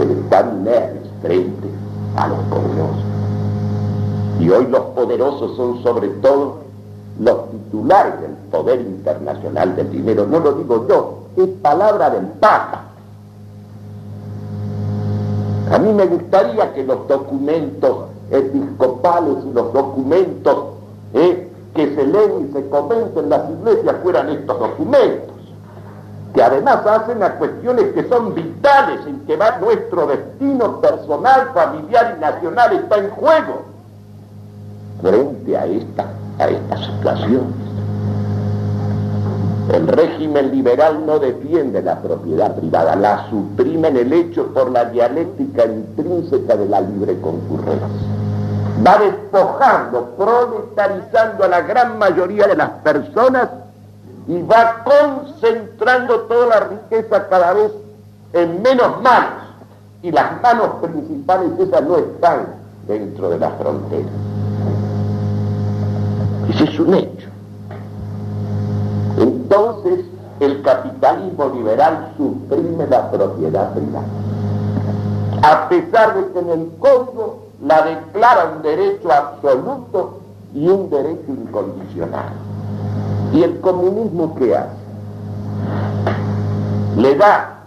el 0.00 0.10
estar 0.10 0.52
inertes 0.54 1.10
frente 1.22 1.68
a 2.16 2.28
los 2.28 2.38
poderosos. 2.44 3.04
Y 4.40 4.50
hoy 4.50 4.66
los 4.68 4.80
poderosos 4.80 5.56
son 5.56 5.82
sobre 5.82 6.08
todo 6.08 6.60
los 7.20 7.50
titulares 7.50 8.20
del 8.20 8.32
poder 8.50 8.80
internacional 8.80 9.76
del 9.76 9.90
dinero. 9.90 10.26
No 10.26 10.40
lo 10.40 10.52
digo 10.52 10.86
yo, 10.88 11.18
es 11.36 11.48
palabra 11.60 12.10
del 12.10 12.26
Papa. 12.40 12.89
A 15.70 15.78
mí 15.78 15.92
me 15.92 16.04
gustaría 16.06 16.72
que 16.74 16.82
los 16.82 17.06
documentos 17.06 18.06
episcopales 18.30 19.36
y 19.44 19.52
los 19.52 19.72
documentos 19.72 20.56
eh, 21.14 21.48
que 21.74 21.94
se 21.94 22.06
leen 22.06 22.48
y 22.48 22.52
se 22.52 22.68
comenten 22.68 23.24
en 23.24 23.30
las 23.30 23.50
iglesias 23.50 23.96
fueran 24.02 24.30
estos 24.30 24.58
documentos, 24.58 25.30
que 26.34 26.42
además 26.42 26.84
hacen 26.84 27.22
a 27.22 27.36
cuestiones 27.36 27.92
que 27.94 28.08
son 28.08 28.34
vitales, 28.34 29.06
en 29.06 29.20
que 29.26 29.36
va 29.36 29.58
nuestro 29.58 30.08
destino 30.08 30.80
personal, 30.80 31.50
familiar 31.54 32.16
y 32.16 32.20
nacional 32.20 32.72
está 32.72 32.98
en 32.98 33.10
juego 33.10 33.62
frente 35.00 35.56
a 35.56 35.66
esta, 35.66 36.06
a 36.38 36.48
esta 36.48 36.76
situación. 36.78 37.69
El 39.72 39.86
régimen 39.86 40.50
liberal 40.50 41.06
no 41.06 41.20
defiende 41.20 41.80
la 41.80 42.00
propiedad 42.00 42.56
privada, 42.56 42.96
la 42.96 43.30
suprime 43.30 43.88
en 43.88 43.96
el 43.98 44.12
hecho 44.12 44.46
por 44.48 44.70
la 44.72 44.86
dialéctica 44.86 45.64
intrínseca 45.64 46.56
de 46.56 46.66
la 46.66 46.80
libre 46.80 47.20
concurrencia. 47.20 47.86
Va 48.84 48.98
despojando, 48.98 50.16
proletarizando 50.16 51.44
a 51.44 51.48
la 51.48 51.60
gran 51.60 51.98
mayoría 51.98 52.48
de 52.48 52.56
las 52.56 52.70
personas 52.82 53.48
y 54.26 54.42
va 54.42 54.82
concentrando 54.82 56.22
toda 56.22 56.46
la 56.46 56.60
riqueza 56.60 57.28
cada 57.28 57.52
vez 57.52 57.70
en 58.32 58.62
menos 58.62 59.00
manos. 59.02 59.44
Y 60.02 60.10
las 60.10 60.42
manos 60.42 60.68
principales 60.82 61.52
esas 61.60 61.82
no 61.82 61.96
están 61.96 62.46
dentro 62.88 63.30
de 63.30 63.38
las 63.38 63.52
fronteras. 63.56 64.10
Ese 66.48 66.64
es 66.64 66.80
un 66.80 66.94
hecho. 66.94 67.29
Entonces 69.50 70.04
el 70.38 70.62
capitalismo 70.62 71.48
liberal 71.48 72.12
suprime 72.16 72.86
la 72.86 73.10
propiedad 73.10 73.72
privada. 73.72 74.06
A 75.42 75.68
pesar 75.68 76.14
de 76.14 76.32
que 76.32 76.38
en 76.38 76.50
el 76.50 76.70
código 76.78 77.48
la 77.60 77.82
declara 77.82 78.52
un 78.56 78.62
derecho 78.62 79.10
absoluto 79.10 80.20
y 80.54 80.68
un 80.68 80.88
derecho 80.88 81.24
incondicional. 81.28 82.30
¿Y 83.32 83.42
el 83.42 83.60
comunismo 83.60 84.36
qué 84.36 84.56
hace? 84.56 84.70
Le 86.96 87.16
da 87.16 87.58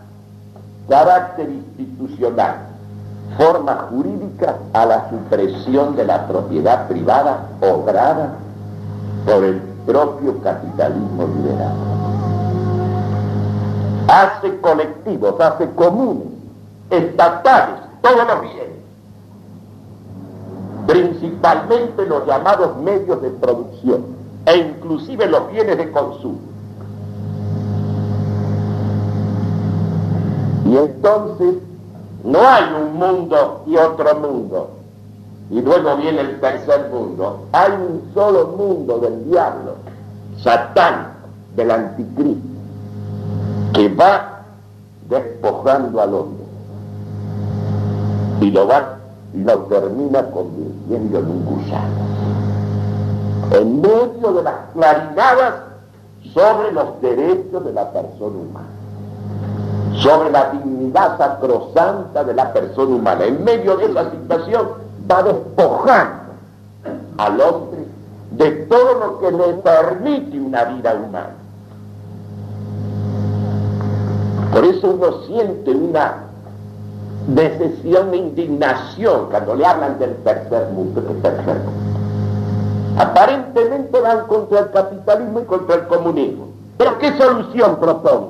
carácter 0.87 1.49
institucional, 1.49 2.55
forma 3.37 3.87
jurídica 3.89 4.55
a 4.71 4.85
la 4.85 5.09
supresión 5.09 5.97
de 5.97 6.05
la 6.05 6.27
propiedad 6.27 6.87
privada 6.87 7.49
obrada 7.61 8.35
por 9.25 9.43
el 9.43 9.72
propio 9.85 10.41
capitalismo 10.41 11.27
liberal. 11.27 11.73
Hace 14.07 14.59
colectivos, 14.59 15.39
hace 15.39 15.69
comunes, 15.71 16.27
estatales, 16.89 17.79
todos 18.01 18.27
los 18.27 18.41
bienes, 18.41 18.63
principalmente 20.87 22.05
los 22.05 22.25
llamados 22.27 22.77
medios 22.77 23.21
de 23.21 23.29
producción 23.29 24.05
e 24.45 24.57
inclusive 24.57 25.25
los 25.27 25.51
bienes 25.51 25.77
de 25.77 25.91
consumo. 25.91 26.39
Y 30.65 30.77
entonces 30.77 31.55
no 32.23 32.39
hay 32.39 32.63
un 32.73 32.97
mundo 32.97 33.63
y 33.67 33.75
otro 33.77 34.15
mundo, 34.15 34.71
y 35.49 35.61
luego 35.61 35.97
viene 35.97 36.21
el 36.21 36.39
tercer 36.39 36.89
mundo. 36.91 37.47
Hay 37.51 37.71
un 37.71 38.11
solo 38.13 38.47
mundo 38.57 38.99
del 38.99 39.29
diablo, 39.29 39.75
Satán, 40.37 41.13
del 41.55 41.71
anticristo, 41.71 42.47
que 43.73 43.89
va 43.89 44.41
despojando 45.09 46.01
al 46.01 46.13
hombre 46.13 46.43
y 48.41 48.51
lo 48.51 48.67
va 48.67 48.97
y 49.33 49.43
lo 49.43 49.57
termina 49.63 50.23
convirtiendo 50.31 51.19
en 51.19 51.25
un 51.25 51.45
gusano. 51.45 52.03
En 53.51 53.81
medio 53.81 54.33
de 54.33 54.43
las 54.43 54.55
clarinadas 54.73 55.53
sobre 56.33 56.71
los 56.71 57.01
derechos 57.01 57.63
de 57.65 57.73
la 57.73 57.91
persona 57.91 58.37
humana, 58.37 58.67
sobre 60.01 60.31
la 60.31 60.51
dignidad 60.51 61.17
sacrosanta 61.17 62.23
de 62.23 62.33
la 62.33 62.51
persona 62.53 62.95
humana, 62.95 63.25
en 63.25 63.43
medio 63.43 63.77
de 63.77 63.85
esa 63.85 64.09
situación 64.09 64.67
va 65.09 65.23
despojando 65.23 66.23
al 67.17 67.41
hombre 67.41 67.85
de 68.31 68.51
todo 68.65 68.93
lo 68.95 69.19
que 69.19 69.31
le 69.31 69.53
permite 69.61 70.39
una 70.39 70.63
vida 70.65 70.95
humana. 70.95 71.35
Por 74.51 74.65
eso 74.65 74.91
uno 74.91 75.23
siente 75.25 75.71
una 75.71 76.23
decisión 77.27 78.11
de 78.11 78.17
indignación 78.17 79.27
cuando 79.29 79.55
le 79.55 79.65
hablan 79.65 79.97
del 79.99 80.15
tercer 80.17 80.69
mundo, 80.69 81.01
del 81.01 81.21
tercer 81.21 81.55
mundo. 81.57 81.93
Aparentemente 82.97 83.99
van 83.99 84.27
contra 84.27 84.59
el 84.59 84.71
capitalismo 84.71 85.39
y 85.39 85.45
contra 85.45 85.75
el 85.75 85.87
comunismo. 85.87 86.47
Pero 86.77 86.97
¿qué 86.99 87.17
solución 87.17 87.77
propone? 87.77 88.27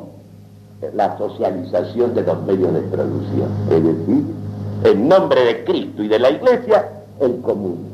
La 0.96 1.18
socialización 1.18 2.14
de 2.14 2.22
los 2.24 2.42
medios 2.44 2.74
de 2.74 2.82
producción. 2.82 3.50
Es 3.70 3.84
decir, 3.84 4.26
en 4.84 5.08
nombre 5.08 5.44
de 5.44 5.64
Cristo 5.64 6.04
y 6.04 6.08
de 6.08 6.20
la 6.20 6.30
Iglesia, 6.32 6.90
el 7.20 7.40
común. 7.42 7.94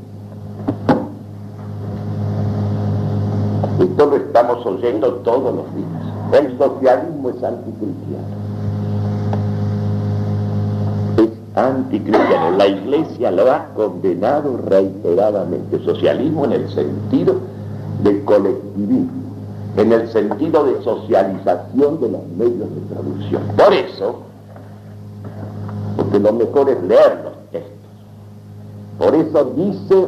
Esto 3.79 4.05
lo 4.07 4.15
estamos 4.17 4.65
oyendo 4.65 5.13
todos 5.23 5.55
los 5.55 5.75
días. 5.75 6.43
El 6.43 6.57
socialismo 6.57 7.29
es 7.29 7.43
anticristiano. 7.43 8.27
Es 11.17 11.57
anticristiano. 11.57 12.57
La 12.57 12.67
Iglesia 12.67 13.31
lo 13.31 13.51
ha 13.51 13.65
condenado 13.75 14.57
reiteradamente. 14.65 15.79
Socialismo 15.85 16.45
en 16.45 16.51
el 16.53 16.69
sentido 16.69 17.35
de 18.03 18.23
colectivismo, 18.25 19.33
en 19.77 19.93
el 19.93 20.09
sentido 20.09 20.65
de 20.65 20.81
socialización 20.83 22.01
de 22.01 22.09
los 22.09 22.27
medios 22.37 22.69
de 22.75 22.81
producción. 22.93 23.43
Por 23.57 23.73
eso, 23.73 24.23
porque 25.99 26.19
lo 26.19 26.31
mejor 26.31 26.69
es 26.69 26.81
leer 26.83 27.19
los 27.25 27.51
textos. 27.51 27.91
Por 28.97 29.15
eso 29.15 29.43
dice 29.55 30.07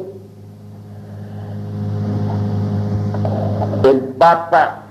el 3.83 3.99
Papa 4.17 4.83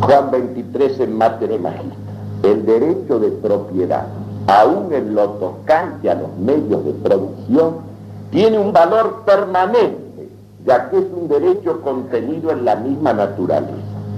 Juan 0.00 0.30
23 0.30 1.00
en 1.00 1.18
materia 1.18 1.58
magistra, 1.58 1.96
el 2.44 2.64
derecho 2.64 3.18
de 3.18 3.28
propiedad, 3.28 4.06
aún 4.46 4.90
en 4.92 5.14
lo 5.14 5.28
tocante 5.30 6.08
a 6.08 6.14
los 6.14 6.34
medios 6.38 6.84
de 6.86 6.92
producción, 6.92 7.76
tiene 8.30 8.58
un 8.58 8.72
valor 8.72 9.24
permanente 9.26 10.30
ya 10.64 10.88
que 10.88 10.98
es 10.98 11.04
un 11.12 11.28
derecho 11.28 11.82
contenido 11.82 12.52
en 12.52 12.64
la 12.64 12.76
misma 12.76 13.12
naturaleza. 13.12 13.72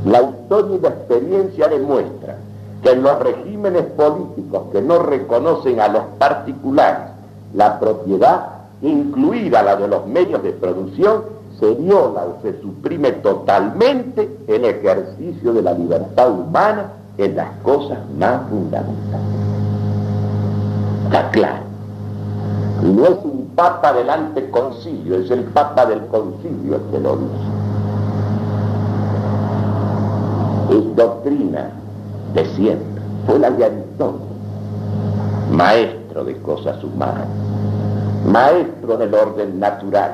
La 0.05 0.23
historia 0.23 0.89
experiencia 0.89 1.69
demuestran 1.69 2.50
que 2.83 2.91
en 2.91 3.03
los 3.03 3.19
regímenes 3.19 3.85
políticos 3.93 4.63
que 4.73 4.81
no 4.81 4.99
reconocen 5.01 5.81
a 5.81 5.89
los 5.89 6.03
particulares 6.19 7.11
la 7.55 7.79
propiedad, 7.79 8.49
incluida 8.83 9.63
la 9.63 9.77
de 9.77 9.89
los 9.89 10.07
medios 10.07 10.43
de 10.43 10.53
producción, 10.53 11.23
se 11.59 11.75
viola 11.75 12.25
o 12.25 12.43
se 12.43 12.61
suprime 12.63 13.13
totalmente 13.13 14.35
el 14.47 14.65
ejercicio 14.65 15.53
de 15.53 15.63
la 15.63 15.75
libertad 15.75 16.31
humana 16.31 16.93
en 17.19 17.37
las 17.37 17.51
cosas 17.63 17.99
más 18.19 18.49
fundamentales. 18.49 19.27
Está 21.05 21.31
claro. 21.31 21.65
No 22.83 23.05
es 23.05 23.19
un 23.25 23.51
papa 23.55 23.93
del 23.93 24.09
anteconcilio, 24.09 25.17
es 25.17 25.31
el 25.31 25.45
papa 25.45 25.85
del 25.85 26.07
concilio 26.07 26.77
el 26.77 26.83
que 26.91 26.99
lo 27.01 27.17
dice. 27.17 27.35
Es 30.71 30.97
doctrina 30.97 31.80
de 32.35 32.45
siempre. 32.57 33.03
Fue 33.27 33.39
la 33.39 33.51
de 33.51 33.65
Aristóteles, 33.65 34.29
maestro 35.51 36.25
de 36.25 36.37
cosas 36.43 36.83
humanas, 36.83 37.29
maestro 38.27 38.97
del 38.97 39.15
orden 39.15 39.61
natural, 39.61 40.13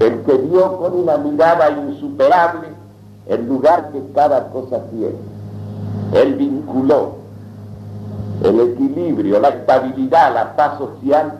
el 0.00 0.20
que 0.22 0.34
vio 0.34 0.76
con 0.78 0.94
una 0.94 1.16
mirada 1.18 1.70
insuperable 1.70 2.68
el 3.28 3.46
lugar 3.46 3.90
que 3.92 4.02
cada 4.14 4.48
cosa 4.48 4.80
tiene. 4.90 5.16
Él 6.12 6.34
vinculó 6.34 7.14
el 8.42 8.60
equilibrio, 8.60 9.40
la 9.40 9.48
estabilidad, 9.50 10.34
la 10.34 10.56
paz 10.56 10.78
social 10.78 11.32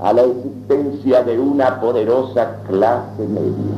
a 0.00 0.12
la 0.12 0.22
existencia 0.22 1.22
de 1.22 1.38
una 1.38 1.80
poderosa 1.80 2.56
clase 2.68 3.26
media. 3.28 3.76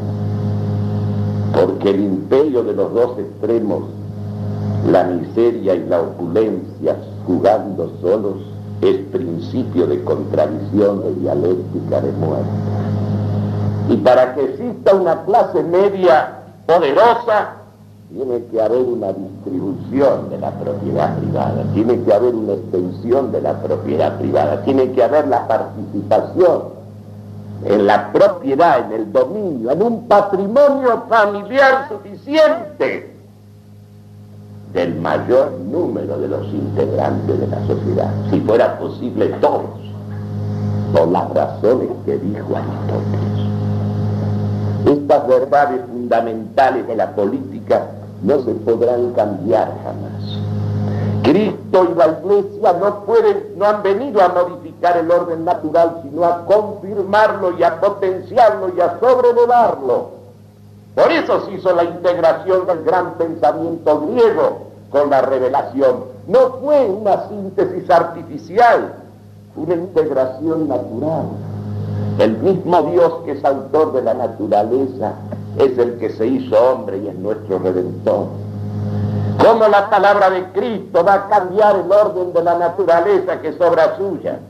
Porque 1.52 1.90
el 1.90 2.00
imperio 2.00 2.62
de 2.62 2.72
los 2.74 2.92
dos 2.92 3.18
extremos 3.18 3.84
la 4.92 5.04
miseria 5.04 5.74
y 5.74 5.86
la 5.86 6.00
opulencia 6.00 6.96
jugando 7.26 7.92
solos 8.00 8.36
es 8.80 8.96
principio 9.10 9.86
de 9.86 10.02
contradicción, 10.04 11.02
de 11.02 11.14
dialéctica, 11.14 12.00
de 12.00 12.12
muerte. 12.12 12.48
Y 13.88 13.96
para 13.98 14.34
que 14.34 14.44
exista 14.44 14.94
una 14.94 15.24
clase 15.24 15.62
media 15.62 16.38
poderosa, 16.66 17.54
tiene 18.12 18.44
que 18.46 18.62
haber 18.62 18.82
una 18.82 19.12
distribución 19.12 20.30
de 20.30 20.38
la 20.38 20.50
propiedad 20.52 21.18
privada, 21.18 21.64
tiene 21.74 22.00
que 22.02 22.14
haber 22.14 22.34
una 22.34 22.54
extensión 22.54 23.32
de 23.32 23.42
la 23.42 23.60
propiedad 23.60 24.18
privada, 24.18 24.62
tiene 24.62 24.92
que 24.92 25.02
haber 25.02 25.28
la 25.28 25.46
participación 25.46 26.78
en 27.64 27.86
la 27.86 28.12
propiedad, 28.12 28.86
en 28.86 28.92
el 28.92 29.12
dominio, 29.12 29.72
en 29.72 29.82
un 29.82 30.06
patrimonio 30.06 31.04
familiar 31.08 31.88
suficiente 31.88 33.17
del 34.72 34.94
mayor 34.96 35.52
número 35.52 36.18
de 36.18 36.28
los 36.28 36.46
integrantes 36.48 37.40
de 37.40 37.46
la 37.46 37.66
sociedad, 37.66 38.10
si 38.30 38.40
fuera 38.40 38.78
posible 38.78 39.28
todos, 39.40 39.70
por 40.92 41.08
las 41.08 41.32
razones 41.32 41.88
que 42.04 42.18
dijo 42.18 42.56
Aristóteles. 42.56 43.38
Estas 44.86 45.26
verdades 45.26 45.80
fundamentales 45.86 46.86
de 46.86 46.96
la 46.96 47.14
política 47.14 47.86
no 48.22 48.40
se 48.40 48.52
podrán 48.52 49.12
cambiar 49.12 49.72
jamás. 49.84 50.38
Cristo 51.22 51.88
y 51.90 51.98
la 51.98 52.18
Iglesia 52.20 52.72
no 52.80 53.04
pueden, 53.04 53.54
no 53.56 53.66
han 53.66 53.82
venido 53.82 54.22
a 54.22 54.28
modificar 54.28 54.96
el 54.96 55.10
orden 55.10 55.44
natural, 55.44 56.00
sino 56.02 56.24
a 56.24 56.44
confirmarlo 56.46 57.58
y 57.58 57.62
a 57.62 57.80
potenciarlo 57.80 58.72
y 58.76 58.80
a 58.80 58.98
sobrelevarlo 58.98 60.17
por 60.98 61.12
eso 61.12 61.46
se 61.46 61.52
hizo 61.52 61.72
la 61.76 61.84
integración 61.84 62.66
del 62.66 62.82
gran 62.82 63.14
pensamiento 63.14 64.00
griego 64.00 64.62
con 64.90 65.10
la 65.10 65.22
revelación. 65.22 66.06
No 66.26 66.54
fue 66.60 66.86
una 66.86 67.28
síntesis 67.28 67.88
artificial, 67.88 68.94
una 69.54 69.74
integración 69.74 70.66
natural. 70.66 71.26
El 72.18 72.38
mismo 72.38 72.82
Dios 72.90 73.12
que 73.24 73.32
es 73.32 73.44
autor 73.44 73.92
de 73.92 74.02
la 74.02 74.14
naturaleza 74.14 75.12
es 75.56 75.78
el 75.78 75.98
que 75.98 76.10
se 76.10 76.26
hizo 76.26 76.56
hombre 76.56 76.98
y 76.98 77.06
es 77.06 77.14
nuestro 77.14 77.60
redentor. 77.60 78.26
¿Cómo 79.38 79.68
la 79.68 79.88
palabra 79.88 80.30
de 80.30 80.46
Cristo 80.46 81.04
va 81.04 81.14
a 81.14 81.28
cambiar 81.28 81.76
el 81.76 81.92
orden 81.92 82.32
de 82.32 82.42
la 82.42 82.58
naturaleza 82.58 83.40
que 83.40 83.50
es 83.50 83.60
obra 83.60 83.96
suya? 83.96 84.40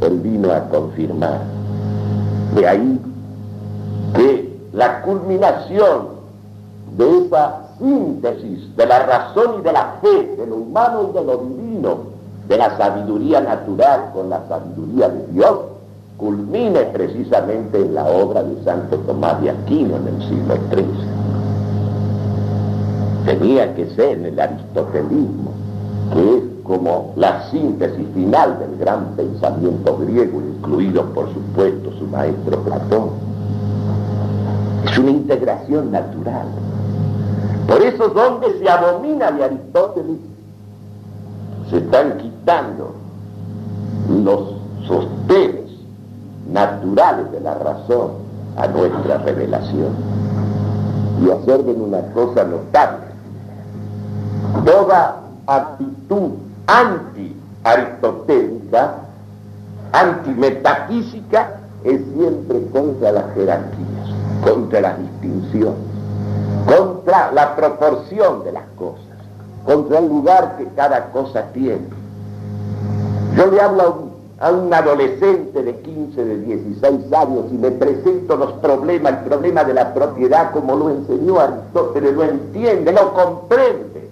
Él 0.00 0.20
vino 0.20 0.52
a 0.52 0.60
confirmar. 0.68 1.40
De 2.54 2.68
ahí 2.68 3.00
que 4.14 4.51
la 4.72 5.02
culminación 5.02 6.22
de 6.96 7.26
esa 7.26 7.62
síntesis 7.78 8.76
de 8.76 8.86
la 8.86 9.00
razón 9.00 9.60
y 9.60 9.62
de 9.62 9.72
la 9.72 9.96
fe, 10.00 10.36
de 10.36 10.46
lo 10.46 10.56
humano 10.56 11.08
y 11.10 11.12
de 11.12 11.24
lo 11.24 11.36
divino, 11.38 11.96
de 12.48 12.56
la 12.56 12.76
sabiduría 12.76 13.40
natural 13.40 14.10
con 14.14 14.30
la 14.30 14.46
sabiduría 14.48 15.08
de 15.08 15.26
Dios, 15.28 15.58
culmine 16.16 16.80
precisamente 16.84 17.80
en 17.80 17.94
la 17.94 18.04
obra 18.04 18.42
de 18.42 18.62
Santo 18.64 18.96
Tomás 18.98 19.40
de 19.42 19.50
Aquino 19.50 19.96
en 19.96 20.08
el 20.08 20.28
siglo 20.28 20.54
XIII. 20.70 20.86
Tenía 23.24 23.74
que 23.74 23.86
ser 23.90 24.18
en 24.18 24.26
el 24.26 24.40
aristotelismo, 24.40 25.52
que 26.12 26.38
es 26.38 26.44
como 26.64 27.12
la 27.16 27.50
síntesis 27.50 28.06
final 28.14 28.58
del 28.58 28.78
gran 28.78 29.16
pensamiento 29.16 29.96
griego, 29.98 30.40
incluido 30.40 31.04
por 31.12 31.32
supuesto 31.32 31.92
su 31.98 32.06
maestro 32.06 32.58
Platón 32.62 33.31
es 34.84 34.98
una 34.98 35.10
integración 35.10 35.92
natural. 35.92 36.48
Por 37.66 37.82
eso 37.82 38.08
donde 38.08 38.58
se 38.58 38.68
abomina 38.68 39.30
de 39.30 39.44
Aristóteles, 39.44 40.18
se 41.70 41.78
están 41.78 42.18
quitando 42.18 42.94
los 44.08 44.56
sostenes 44.86 45.70
naturales 46.52 47.32
de 47.32 47.40
la 47.40 47.54
razón 47.54 48.10
a 48.56 48.66
nuestra 48.66 49.16
revelación 49.18 49.94
y 51.22 51.28
observen 51.28 51.80
una 51.80 52.00
cosa 52.12 52.42
notable. 52.44 53.06
Toda 54.64 55.20
actitud 55.46 56.32
anti-aristotélica, 56.66 58.94
anti-metafísica, 59.92 61.60
es 61.84 62.00
siempre 62.14 62.66
contra 62.72 63.12
las 63.12 63.32
jerarquías 63.34 64.01
contra 64.42 64.80
las 64.80 64.98
distinciones, 64.98 65.78
contra 66.66 67.32
la 67.32 67.54
proporción 67.54 68.44
de 68.44 68.52
las 68.52 68.68
cosas, 68.76 69.16
contra 69.64 70.00
el 70.00 70.08
lugar 70.08 70.56
que 70.58 70.66
cada 70.74 71.10
cosa 71.12 71.44
tiene. 71.52 71.86
Yo 73.36 73.46
le 73.46 73.60
hablo 73.60 74.12
a 74.40 74.50
un, 74.50 74.74
adolescente 74.74 75.62
de 75.62 75.76
15, 75.80 76.24
de 76.24 76.38
16 76.38 77.12
años 77.12 77.44
y 77.52 77.58
le 77.58 77.70
presento 77.70 78.36
los 78.36 78.52
problemas, 78.54 79.12
el 79.12 79.18
problema 79.20 79.62
de 79.64 79.74
la 79.74 79.94
propiedad 79.94 80.50
como 80.50 80.74
lo 80.74 80.90
enseñó 80.90 81.38
Aristóteles, 81.38 82.14
lo 82.14 82.24
entiende, 82.24 82.92
lo 82.92 83.14
comprende. 83.14 84.10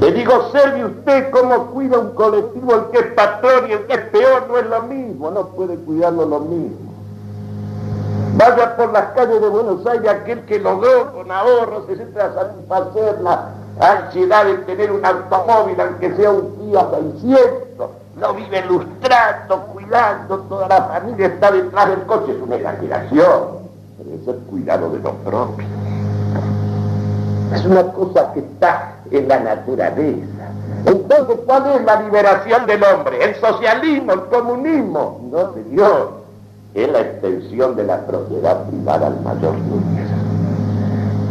Le 0.00 0.12
digo, 0.12 0.34
observe 0.34 0.84
usted 0.84 1.30
cómo 1.30 1.66
cuida 1.66 1.98
un 1.98 2.10
colectivo, 2.10 2.74
el 2.74 2.84
que 2.86 2.98
es 2.98 3.12
patrón 3.14 3.68
y 3.68 3.72
el 3.72 3.86
que 3.86 3.94
es 3.94 4.00
peor 4.06 4.46
no 4.48 4.58
es 4.58 4.66
lo 4.66 4.82
mismo, 4.82 5.30
no 5.30 5.48
puede 5.48 5.76
cuidarlo 5.76 6.26
lo 6.26 6.40
mismo. 6.40 6.91
Vaya 8.34 8.76
por 8.76 8.92
las 8.92 9.12
calles 9.12 9.42
de 9.42 9.48
Buenos 9.48 9.86
Aires 9.86 10.08
aquel 10.08 10.40
que 10.46 10.58
logró 10.58 11.12
con 11.12 11.30
ahorros, 11.30 11.84
etcétera, 11.88 12.32
satisfacer 12.32 13.20
la 13.20 13.50
ansiedad 13.78 14.46
de 14.46 14.54
tener 14.58 14.90
un 14.90 15.04
automóvil, 15.04 15.78
aunque 15.78 16.16
sea 16.16 16.30
un 16.30 16.56
Kia 16.56 16.86
600. 17.20 17.90
Lo 18.18 18.34
vive 18.34 18.62
lustrando, 18.62 19.66
cuidando, 19.66 20.38
toda 20.40 20.68
la 20.68 20.82
familia 20.82 21.26
está 21.26 21.50
detrás 21.50 21.88
del 21.90 22.02
coche. 22.04 22.32
Es 22.32 22.42
una 22.42 22.56
exageración. 22.56 23.42
Pero 23.98 24.10
es 24.20 24.28
el 24.28 24.38
cuidado 24.46 24.90
de 24.90 24.98
los 25.00 25.12
propios. 25.24 25.68
Es 27.54 27.64
una 27.66 27.82
cosa 27.92 28.32
que 28.32 28.40
está 28.40 28.94
en 29.10 29.28
la 29.28 29.40
naturaleza. 29.40 30.48
Entonces, 30.86 31.36
¿cuál 31.44 31.66
es 31.74 31.84
la 31.84 32.00
liberación 32.00 32.64
del 32.64 32.82
hombre? 32.82 33.22
¿El 33.22 33.34
socialismo? 33.36 34.12
¿El 34.12 34.20
comunismo? 34.22 35.20
No, 35.30 35.52
señor 35.52 36.21
es 36.74 36.90
la 36.90 37.00
extensión 37.00 37.76
de 37.76 37.84
la 37.84 38.06
propiedad 38.06 38.64
privada 38.64 39.08
al 39.08 39.20
mayor 39.20 39.54
número. 39.58 40.08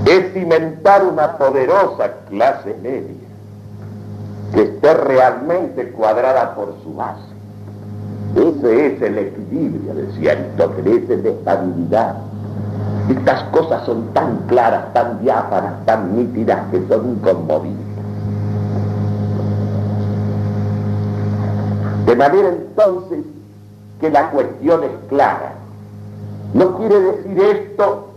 Es 0.06 0.34
cimentar 0.34 1.04
una 1.06 1.38
poderosa 1.38 2.12
clase 2.30 2.76
media 2.82 3.16
que 4.54 4.62
esté 4.64 4.94
realmente 4.94 5.92
cuadrada 5.92 6.54
por 6.56 6.76
su 6.84 6.94
base. 6.94 7.22
Ese 8.36 8.88
es 8.88 9.02
el 9.02 9.18
equilibrio, 9.18 9.94
decía 9.94 10.34
Aristóteles, 10.34 11.10
es 11.10 11.24
la 11.24 11.30
estabilidad. 11.30 12.16
Estas 13.10 13.44
cosas 13.46 13.86
son 13.86 14.14
tan 14.14 14.38
claras, 14.48 14.94
tan 14.94 15.22
diáfanas, 15.22 15.86
tan 15.86 16.16
nítidas 16.16 16.60
que 16.72 16.82
son 16.88 17.12
inconmovibles. 17.12 17.92
De 22.06 22.16
manera 22.16 22.50
entonces 22.50 23.20
que 24.02 24.10
la 24.10 24.32
cuestión 24.32 24.84
es 24.84 24.92
clara. 25.08 25.54
No 26.56 26.76
quiere 26.78 27.00
decir 27.00 27.40
esto 27.40 28.08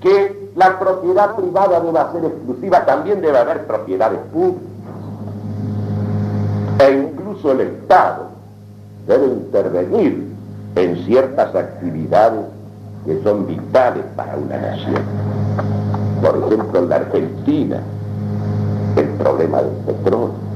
que 0.00 0.50
la 0.56 0.78
propiedad 0.78 1.36
privada 1.36 1.80
deba 1.80 2.12
ser 2.12 2.24
exclusiva, 2.24 2.84
también 2.84 3.22
debe 3.22 3.38
haber 3.38 3.66
propiedades 3.66 4.18
públicas. 4.32 4.62
E 6.80 6.92
incluso 6.92 7.52
el 7.52 7.60
Estado 7.60 8.26
debe 9.06 9.26
intervenir 9.26 10.28
en 10.74 10.96
ciertas 11.06 11.54
actividades 11.54 12.44
que 13.06 13.22
son 13.22 13.46
vitales 13.46 14.04
para 14.16 14.36
una 14.36 14.58
nación. 14.58 15.02
Por 16.20 16.36
ejemplo, 16.36 16.80
en 16.80 16.88
la 16.88 16.96
Argentina, 16.96 17.80
el 18.96 19.08
problema 19.10 19.62
del 19.62 19.74
petróleo. 19.86 20.48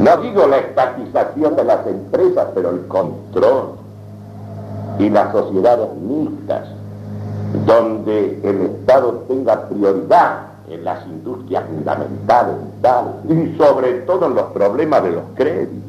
No 0.00 0.16
digo 0.18 0.46
la 0.46 0.58
estatización 0.58 1.56
de 1.56 1.64
las 1.64 1.86
empresas, 1.86 2.46
pero 2.54 2.70
el 2.70 2.86
control 2.86 3.77
y 4.98 5.10
las 5.10 5.32
sociedades 5.32 5.88
mixtas, 6.00 6.68
donde 7.66 8.40
el 8.42 8.60
Estado 8.62 9.24
tenga 9.28 9.68
prioridad 9.68 10.48
en 10.68 10.84
las 10.84 11.06
industrias 11.06 11.64
fundamentales 11.66 13.14
y 13.28 13.56
sobre 13.56 13.92
todo 14.00 14.26
en 14.26 14.34
los 14.34 14.46
problemas 14.52 15.02
de 15.02 15.12
los 15.12 15.24
créditos 15.34 15.88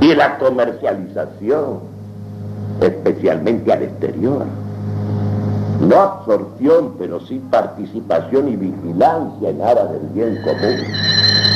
y 0.00 0.14
la 0.14 0.38
comercialización, 0.38 1.80
especialmente 2.80 3.72
al 3.72 3.82
exterior. 3.82 4.44
No 5.80 6.00
absorción, 6.00 6.94
pero 6.98 7.20
sí 7.20 7.42
participación 7.50 8.48
y 8.48 8.56
vigilancia 8.56 9.50
en 9.50 9.62
aras 9.62 9.92
del 9.92 10.06
bien 10.14 10.38
común. 10.42 10.76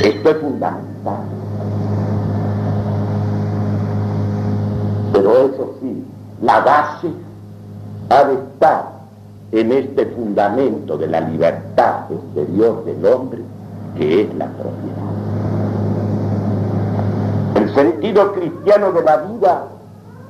Esto 0.04 0.30
es 0.30 0.36
fundamental. 0.38 1.24
Pero 5.12 5.38
eso 5.38 5.74
sí, 5.80 6.04
la 6.42 6.60
base 6.60 7.08
ha 8.08 8.24
de 8.24 8.34
estar 8.34 8.84
en 9.52 9.72
este 9.72 10.06
fundamento 10.06 10.96
de 10.96 11.06
la 11.08 11.20
libertad 11.20 12.10
exterior 12.10 12.84
del 12.84 13.04
hombre, 13.04 13.40
que 13.96 14.22
es 14.22 14.34
la 14.34 14.46
propiedad. 14.46 15.10
El 17.56 17.74
sentido 17.74 18.32
cristiano 18.32 18.92
de 18.92 19.02
la 19.02 19.16
vida 19.18 19.64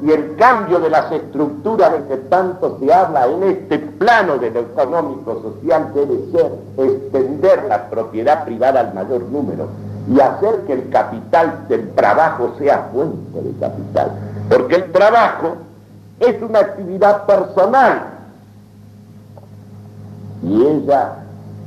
y 0.02 0.10
el 0.10 0.36
cambio 0.36 0.80
de 0.80 0.88
las 0.88 1.12
estructuras 1.12 1.92
de 1.92 2.04
que 2.06 2.16
tanto 2.28 2.78
se 2.80 2.92
habla 2.92 3.26
en 3.26 3.42
este 3.42 3.78
plano 3.78 4.38
de 4.38 4.50
lo 4.50 4.60
económico 4.60 5.42
social 5.42 5.92
debe 5.94 6.32
ser 6.32 6.52
extender 6.78 7.64
la 7.68 7.90
propiedad 7.90 8.44
privada 8.44 8.80
al 8.80 8.94
mayor 8.94 9.22
número 9.24 9.68
y 10.10 10.18
hacer 10.18 10.60
que 10.66 10.72
el 10.72 10.88
capital 10.88 11.68
del 11.68 11.90
trabajo 11.90 12.54
sea 12.58 12.88
fuente 12.92 13.42
de 13.42 13.52
capital. 13.60 14.12
Porque 14.48 14.76
el 14.76 14.90
trabajo 14.90 15.56
es 16.20 16.42
una 16.42 16.60
actividad 16.60 17.24
personal 17.26 18.02
y 20.42 20.62
ella, 20.62 21.16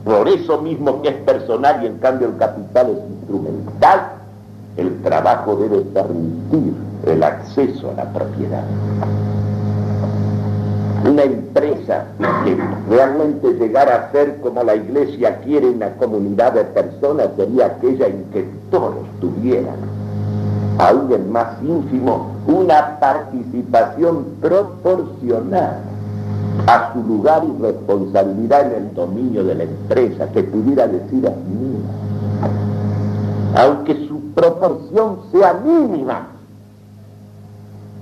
por 0.04 0.28
eso 0.28 0.62
mismo 0.62 1.02
que 1.02 1.10
es 1.10 1.16
personal 1.16 1.84
y 1.84 1.88
en 1.88 1.98
cambio 2.00 2.28
el 2.30 2.38
capital 2.38 2.90
es 2.90 3.12
instrumental, 3.12 4.12
el 4.78 5.02
trabajo 5.02 5.56
debe 5.56 5.82
permitir 5.82 6.74
el 7.06 7.24
acceso 7.24 7.92
a 7.92 7.94
la 7.94 8.06
propiedad. 8.12 8.64
Una 11.08 11.24
empresa 11.24 12.06
que 12.46 12.58
realmente 12.90 13.54
llegara 13.54 13.96
a 13.96 14.12
ser 14.12 14.40
como 14.40 14.64
la 14.64 14.76
iglesia 14.76 15.40
quiere 15.42 15.70
una 15.70 15.92
comunidad 15.98 16.54
de 16.54 16.64
personas 16.64 17.28
sería 17.36 17.66
aquella 17.66 18.08
en 18.08 18.24
que 18.32 18.48
todos 18.72 19.06
tuvieran, 19.20 19.76
aún 20.78 21.12
el 21.12 21.26
más 21.26 21.62
ínfimo, 21.62 22.32
una 22.48 23.00
participación 23.00 24.26
proporcional 24.42 25.78
a 26.68 26.94
su 26.94 27.04
lugar 27.04 27.44
y 27.44 27.62
responsabilidad 27.62 28.72
en 28.74 28.86
el 28.86 28.94
dominio 28.94 29.44
de 29.44 29.56
la 29.56 29.64
empresa, 29.64 30.28
que 30.32 30.44
pudiera 30.44 30.88
decir 30.88 31.28
así, 31.28 31.84
aunque 33.56 34.08
su 34.08 34.20
proporción 34.34 35.20
sea 35.32 35.54
mínima, 35.54 36.28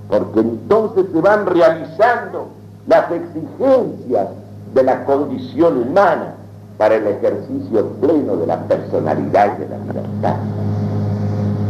porque 0.08 0.40
entonces 0.40 1.06
se 1.12 1.20
van 1.20 1.46
realizando 1.46 2.48
las 2.86 3.10
exigencias 3.10 4.28
de 4.74 4.82
la 4.82 5.04
condición 5.04 5.78
humana 5.78 6.34
para 6.78 6.96
el 6.96 7.06
ejercicio 7.06 7.86
pleno 8.00 8.36
de 8.36 8.46
la 8.46 8.58
personalidad 8.64 9.56
y 9.56 9.60
de 9.62 9.68
la 9.68 9.78
libertad. 9.78 10.36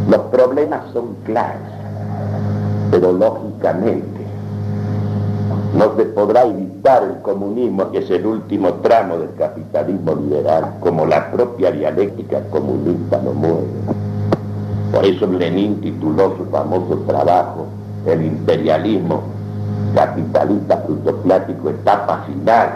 Los 0.09 0.21
problemas 0.31 0.83
son 0.93 1.15
claros, 1.25 1.61
pero 2.91 3.13
lógicamente 3.13 4.23
no 5.77 5.97
se 5.97 6.05
podrá 6.05 6.45
evitar 6.45 7.03
el 7.05 7.23
comunismo, 7.23 7.91
que 7.91 7.99
es 7.99 8.11
el 8.11 8.27
último 8.27 8.75
tramo 8.75 9.17
del 9.17 9.35
capitalismo 9.35 10.15
liberal, 10.15 10.75
como 10.81 11.07
la 11.07 11.31
propia 11.31 11.71
dialéctica 11.71 12.41
comunista 12.51 13.21
lo 13.23 13.33
mueve. 13.33 13.67
Por 14.93 15.05
eso 15.07 15.27
Lenin 15.27 15.81
tituló 15.81 16.37
su 16.37 16.45
famoso 16.51 16.97
trabajo 17.07 17.67
el 18.07 18.27
imperialismo 18.27 19.23
capitalista 19.95 20.77
frutoplático, 20.79 21.71
etapa 21.71 22.25
final 22.27 22.71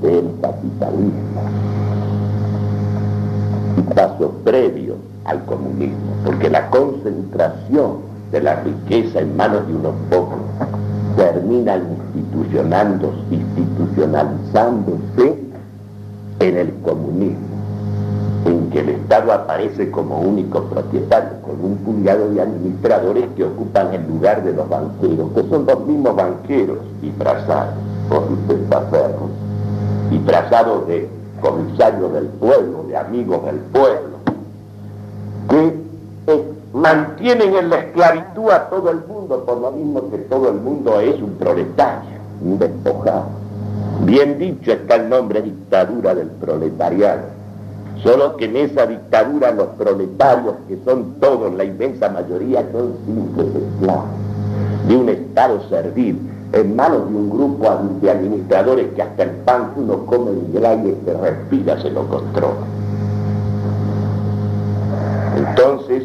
del 0.00 0.32
capitalismo 0.40 1.42
y 3.76 3.94
paso 3.94 4.32
previo 4.44 5.11
al 5.24 5.44
comunismo, 5.44 6.16
porque 6.24 6.50
la 6.50 6.68
concentración 6.70 8.10
de 8.30 8.40
la 8.40 8.62
riqueza 8.62 9.20
en 9.20 9.36
manos 9.36 9.68
de 9.68 9.74
unos 9.74 9.94
pocos 10.10 10.38
termina 11.16 11.78
institucionalizándose 13.30 15.38
en 16.40 16.56
el 16.56 16.72
comunismo 16.82 17.52
en 18.44 18.70
que 18.70 18.80
el 18.80 18.88
Estado 18.90 19.32
aparece 19.32 19.90
como 19.90 20.20
único 20.20 20.64
propietario, 20.64 21.40
con 21.42 21.64
un 21.64 21.76
puñado 21.78 22.30
de 22.30 22.40
administradores 22.40 23.24
que 23.36 23.44
ocupan 23.44 23.94
el 23.94 24.06
lugar 24.08 24.42
de 24.42 24.52
los 24.52 24.68
banqueros, 24.68 25.30
que 25.32 25.48
son 25.48 25.66
los 25.66 25.86
mismos 25.86 26.16
banqueros 26.16 26.78
disfrazados 27.00 27.74
por 28.08 28.24
testaferros, 28.48 29.30
disfrazados 30.10 30.86
de 30.88 31.08
comisarios 31.40 32.12
del 32.12 32.26
pueblo, 32.26 32.84
de 32.88 32.96
amigos 32.96 33.44
del 33.44 33.56
pueblo, 33.56 34.21
que 35.48 35.74
mantienen 36.72 37.54
en 37.54 37.70
la 37.70 37.78
esclavitud 37.78 38.50
a 38.50 38.68
todo 38.68 38.90
el 38.90 38.98
mundo, 39.06 39.44
por 39.44 39.58
lo 39.58 39.70
mismo 39.72 40.10
que 40.10 40.18
todo 40.18 40.48
el 40.48 40.56
mundo 40.56 41.00
es 41.00 41.20
un 41.20 41.34
proletario, 41.34 42.10
un 42.42 42.58
despojado. 42.58 43.26
Bien 44.04 44.38
dicho 44.38 44.72
está 44.72 44.96
el 44.96 45.08
nombre 45.08 45.42
dictadura 45.42 46.14
del 46.14 46.28
proletariado 46.28 47.42
Solo 48.02 48.36
que 48.36 48.46
en 48.46 48.56
esa 48.56 48.86
dictadura 48.86 49.52
los 49.52 49.68
proletarios, 49.78 50.54
que 50.66 50.76
son 50.84 51.14
todos, 51.20 51.54
la 51.54 51.64
inmensa 51.64 52.08
mayoría, 52.08 52.66
son 52.72 52.94
simples 53.06 53.46
esclavos 53.54 54.04
de 54.88 54.96
un 54.96 55.08
Estado 55.08 55.60
servil, 55.68 56.18
en 56.52 56.74
manos 56.76 57.08
de 57.08 57.16
un 57.16 57.30
grupo 57.30 57.70
de 58.00 58.10
administradores 58.10 58.88
que 58.94 59.02
hasta 59.02 59.22
el 59.22 59.30
pan 59.30 59.72
que 59.72 59.80
uno 59.80 60.04
come 60.06 60.32
el 60.52 60.66
aire 60.66 60.96
que 61.04 61.12
respira 61.12 61.80
se 61.80 61.90
lo 61.90 62.06
controla. 62.08 62.66
Entonces, 65.36 66.04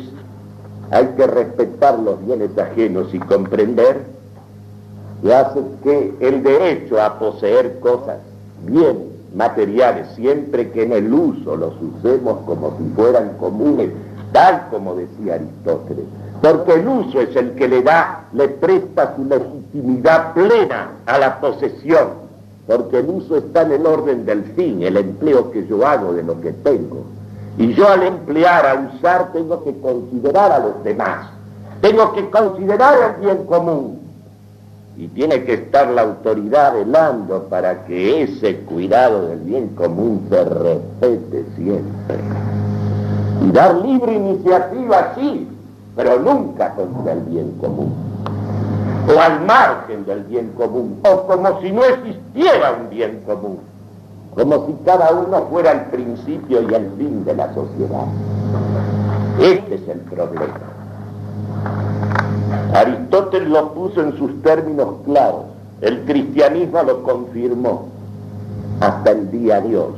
hay 0.92 1.08
que 1.18 1.28
respetar 1.28 2.00
los 2.00 2.26
bienes 2.26 2.58
ajenos 2.58 3.14
y 3.14 3.20
comprender 3.20 4.02
que 5.22 5.36
hace 5.36 5.60
que 5.84 6.14
el 6.20 6.44
derecho 6.44 7.02
a 7.02 7.20
poseer 7.20 7.80
cosas, 7.80 8.20
bienes, 8.64 9.08
materiales, 9.36 10.08
siempre 10.16 10.72
que 10.72 10.84
en 10.84 10.94
el 10.94 11.14
uso 11.14 11.56
los 11.56 11.74
usemos 11.82 12.40
como 12.46 12.78
si 12.78 12.84
fueran 12.96 13.38
comunes, 13.38 13.92
tal 14.32 14.68
como 14.70 14.96
decía 14.96 15.36
Aristóteles. 15.36 16.06
Porque 16.42 16.74
el 16.74 16.88
uso 16.88 17.20
es 17.20 17.36
el 17.36 17.52
que 17.54 17.68
le 17.68 17.82
da, 17.82 18.26
le 18.34 18.48
presta 18.48 19.16
su 19.16 19.26
legitimidad 19.26 20.34
plena 20.34 20.92
a 21.06 21.18
la 21.18 21.40
posesión. 21.40 22.28
Porque 22.68 23.00
el 23.00 23.10
uso 23.10 23.38
está 23.38 23.62
en 23.64 23.72
el 23.72 23.86
orden 23.86 24.26
del 24.26 24.44
fin, 24.44 24.84
el 24.84 24.98
empleo 24.98 25.52
que 25.52 25.66
yo 25.66 25.86
hago 25.88 26.14
de 26.14 26.24
lo 26.24 26.40
que 26.42 26.52
tengo. 26.52 27.06
Y 27.58 27.74
yo 27.74 27.90
al 27.90 28.04
emplear, 28.04 28.66
a 28.66 28.76
usar, 28.76 29.32
tengo 29.34 29.64
que 29.64 29.80
considerar 29.80 30.52
a 30.52 30.60
los 30.60 30.84
demás. 30.84 31.28
Tengo 31.82 32.14
que 32.14 32.30
considerar 32.30 33.16
el 33.16 33.26
bien 33.26 33.46
común 33.46 33.98
y 34.98 35.08
tiene 35.10 35.44
que 35.44 35.54
estar 35.54 35.90
la 35.92 36.02
autoridad 36.02 36.74
velando 36.74 37.44
para 37.44 37.86
que 37.86 38.24
ese 38.24 38.62
cuidado 38.62 39.28
del 39.28 39.40
bien 39.42 39.68
común 39.76 40.26
se 40.28 40.44
respete 40.44 41.46
siempre. 41.56 42.18
Y 43.44 43.52
dar 43.52 43.76
libre 43.76 44.16
iniciativa, 44.16 45.14
sí, 45.16 45.48
pero 45.96 46.20
nunca 46.20 46.74
contra 46.74 47.14
el 47.14 47.22
bien 47.22 47.52
común. 47.60 47.94
O 49.08 49.20
al 49.20 49.46
margen 49.46 50.04
del 50.06 50.24
bien 50.24 50.52
común, 50.58 51.00
o 51.04 51.28
como 51.28 51.62
si 51.62 51.72
no 51.72 51.86
existiera 51.86 52.72
un 52.82 52.90
bien 52.90 53.22
común, 53.26 53.60
como 54.38 54.68
si 54.68 54.74
cada 54.86 55.12
uno 55.14 55.48
fuera 55.50 55.72
el 55.72 55.82
principio 55.86 56.62
y 56.62 56.74
el 56.74 56.92
fin 56.98 57.26
de 57.26 57.34
la 57.34 57.52
sociedad. 57.56 58.06
Este 59.40 59.76
es 59.76 59.88
el 59.88 60.00
problema. 60.02 60.60
Aristóteles 62.74 63.50
lo 63.50 63.74
puso 63.74 64.02
en 64.02 64.16
sus 64.18 64.40
términos 64.44 64.90
claros, 65.06 65.46
el 65.82 66.06
cristianismo 66.06 66.84
lo 66.84 67.02
confirmó 67.02 67.88
hasta 68.80 69.12
el 69.12 69.32
día 69.32 69.60
de 69.60 69.76
hoy. 69.76 69.94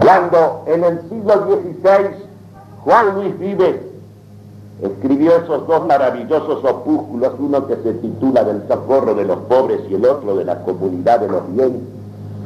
Cuando 0.00 0.64
en 0.66 0.84
el 0.84 1.00
siglo 1.08 1.46
XVI 1.46 2.24
Juan 2.84 3.14
Luis 3.14 3.38
Vives 3.38 3.76
escribió 4.82 5.36
esos 5.36 5.66
dos 5.66 5.86
maravillosos 5.86 6.62
opúsculos, 6.62 7.32
uno 7.38 7.66
que 7.66 7.76
se 7.76 7.94
titula 7.94 8.44
Del 8.44 8.68
socorro 8.68 9.14
de 9.14 9.24
los 9.24 9.38
pobres 9.40 9.80
y 9.88 9.94
el 9.94 10.04
otro 10.04 10.36
de 10.36 10.44
la 10.44 10.62
comunidad 10.62 11.20
de 11.20 11.28
los 11.28 11.50
bienes, 11.54 11.99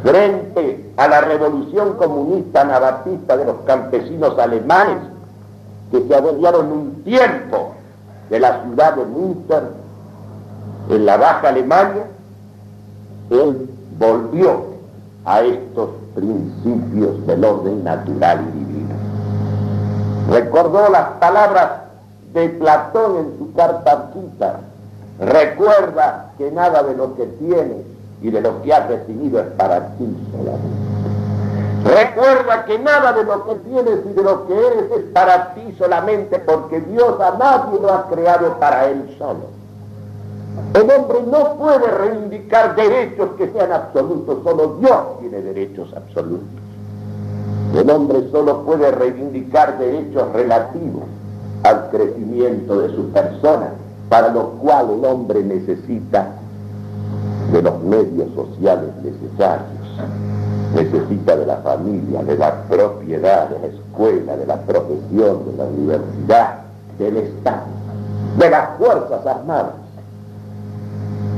frente 0.04 0.92
a 0.98 1.08
la 1.08 1.22
revolución 1.22 1.94
comunista 1.94 2.60
anabatista 2.60 3.38
de 3.38 3.46
los 3.46 3.56
campesinos 3.64 4.38
alemanes 4.38 4.98
que 5.90 6.06
se 6.06 6.14
adueñaron 6.14 6.70
un 6.70 7.02
tiempo 7.04 7.72
de 8.28 8.38
la 8.38 8.62
ciudad 8.62 8.96
de 8.96 9.04
Münster, 9.06 9.62
en 10.90 11.06
la 11.06 11.16
Baja 11.16 11.48
Alemania, 11.48 12.04
él 13.30 13.70
volvió 13.98 14.74
a 15.24 15.40
estos 15.40 15.88
principios 16.14 17.26
del 17.26 17.42
orden 17.42 17.82
natural 17.84 18.44
y 18.48 18.58
divino. 18.58 18.94
Recordó 20.30 20.90
las 20.90 21.08
palabras 21.18 21.70
de 22.34 22.50
Platón 22.50 23.16
en 23.16 23.38
su 23.38 23.54
carta 23.54 24.10
quita. 24.12 24.60
Recuerda 25.18 26.32
que 26.36 26.50
nada 26.50 26.82
de 26.82 26.94
lo 26.94 27.14
que 27.14 27.24
tienes 27.24 27.93
y 28.24 28.30
de 28.30 28.40
lo 28.40 28.62
que 28.62 28.72
has 28.72 28.88
recibido 28.88 29.38
es 29.38 29.48
para 29.58 29.86
ti 29.96 30.08
solamente. 30.32 30.94
Recuerda 31.84 32.64
que 32.64 32.78
nada 32.78 33.12
de 33.12 33.22
lo 33.22 33.44
que 33.44 33.54
tienes 33.56 33.98
y 34.10 34.14
de 34.14 34.22
lo 34.22 34.46
que 34.46 34.54
eres 34.54 34.90
es 34.96 35.04
para 35.12 35.52
ti 35.52 35.74
solamente 35.76 36.38
porque 36.38 36.80
Dios 36.80 37.20
a 37.20 37.36
nadie 37.36 37.78
lo 37.78 37.92
ha 37.92 38.08
creado 38.08 38.58
para 38.58 38.88
él 38.88 39.14
solo. 39.18 39.52
El 40.72 40.90
hombre 40.90 41.18
no 41.30 41.56
puede 41.56 41.86
reivindicar 41.86 42.74
derechos 42.74 43.28
que 43.36 43.52
sean 43.52 43.72
absolutos, 43.72 44.38
solo 44.42 44.76
Dios 44.80 45.20
tiene 45.20 45.42
derechos 45.42 45.92
absolutos. 45.94 46.48
El 47.74 47.90
hombre 47.90 48.30
solo 48.30 48.62
puede 48.62 48.90
reivindicar 48.90 49.76
derechos 49.76 50.32
relativos 50.32 51.04
al 51.62 51.90
crecimiento 51.90 52.78
de 52.78 52.88
su 52.96 53.10
persona, 53.10 53.74
para 54.08 54.28
lo 54.28 54.52
cual 54.52 54.88
el 54.98 55.04
hombre 55.04 55.42
necesita 55.42 56.38
de 57.54 57.62
los 57.62 57.80
medios 57.84 58.28
sociales 58.34 58.90
necesarios. 59.04 59.68
Necesita 60.74 61.36
de 61.36 61.46
la 61.46 61.58
familia, 61.58 62.24
de 62.24 62.36
la 62.36 62.62
propiedad, 62.64 63.48
de 63.48 63.60
la 63.60 63.66
escuela, 63.66 64.36
de 64.36 64.44
la 64.44 64.56
profesión, 64.62 65.46
de 65.46 65.56
la 65.56 65.64
universidad, 65.64 66.58
del 66.98 67.16
Estado, 67.16 67.66
de 68.38 68.50
las 68.50 68.76
Fuerzas 68.76 69.24
Armadas. 69.24 69.74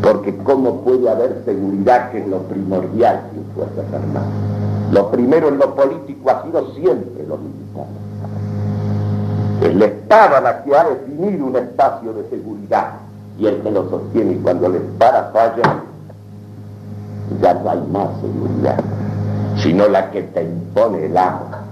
Porque 0.02 0.34
¿cómo 0.38 0.80
puede 0.80 1.10
haber 1.10 1.42
seguridad 1.44 2.10
que 2.10 2.20
es 2.20 2.28
lo 2.28 2.38
primordial 2.44 3.20
sin 3.32 3.44
Fuerzas 3.54 3.84
Armadas? 3.92 4.30
Lo 4.92 5.10
primero 5.10 5.48
en 5.48 5.58
lo 5.58 5.74
político 5.74 6.30
ha 6.30 6.44
sido 6.44 6.72
siempre 6.72 7.26
lo 7.26 7.36
militar. 7.36 7.86
Es 9.62 9.74
la 9.74 9.84
espada 9.84 10.40
la 10.40 10.62
que 10.62 10.74
ha 10.74 10.84
definido 10.84 11.44
un 11.44 11.56
espacio 11.56 12.14
de 12.14 12.26
seguridad 12.30 12.92
y 13.38 13.46
el 13.46 13.60
que 13.60 13.70
lo 13.70 13.90
sostiene 13.90 14.32
y 14.32 14.36
cuando 14.36 14.70
la 14.70 14.78
espada 14.78 15.30
falla 15.34 15.82
ya 17.40 17.54
no 17.54 17.70
hay 17.70 17.80
más 17.90 18.08
seguridad, 18.20 18.78
sino 19.56 19.88
la 19.88 20.10
que 20.10 20.22
te 20.22 20.42
impone 20.42 21.06
el 21.06 21.16
agua. 21.16 21.62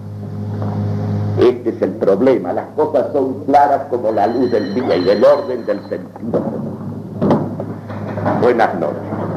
Este 1.39 1.71
es 1.71 1.83
el 1.83 1.91
problema, 1.93 2.53
las 2.53 2.67
cosas 2.77 3.13
son 3.13 3.45
claras 3.45 3.83
como 3.91 4.13
la 4.13 4.27
luz 4.27 4.51
del 4.51 4.75
día 4.75 4.97
y 4.97 5.05
del 5.05 5.25
orden 5.25 5.67
del 5.67 5.81
sentido. 5.89 6.41
Buenas 8.41 8.75
noches. 8.79 9.34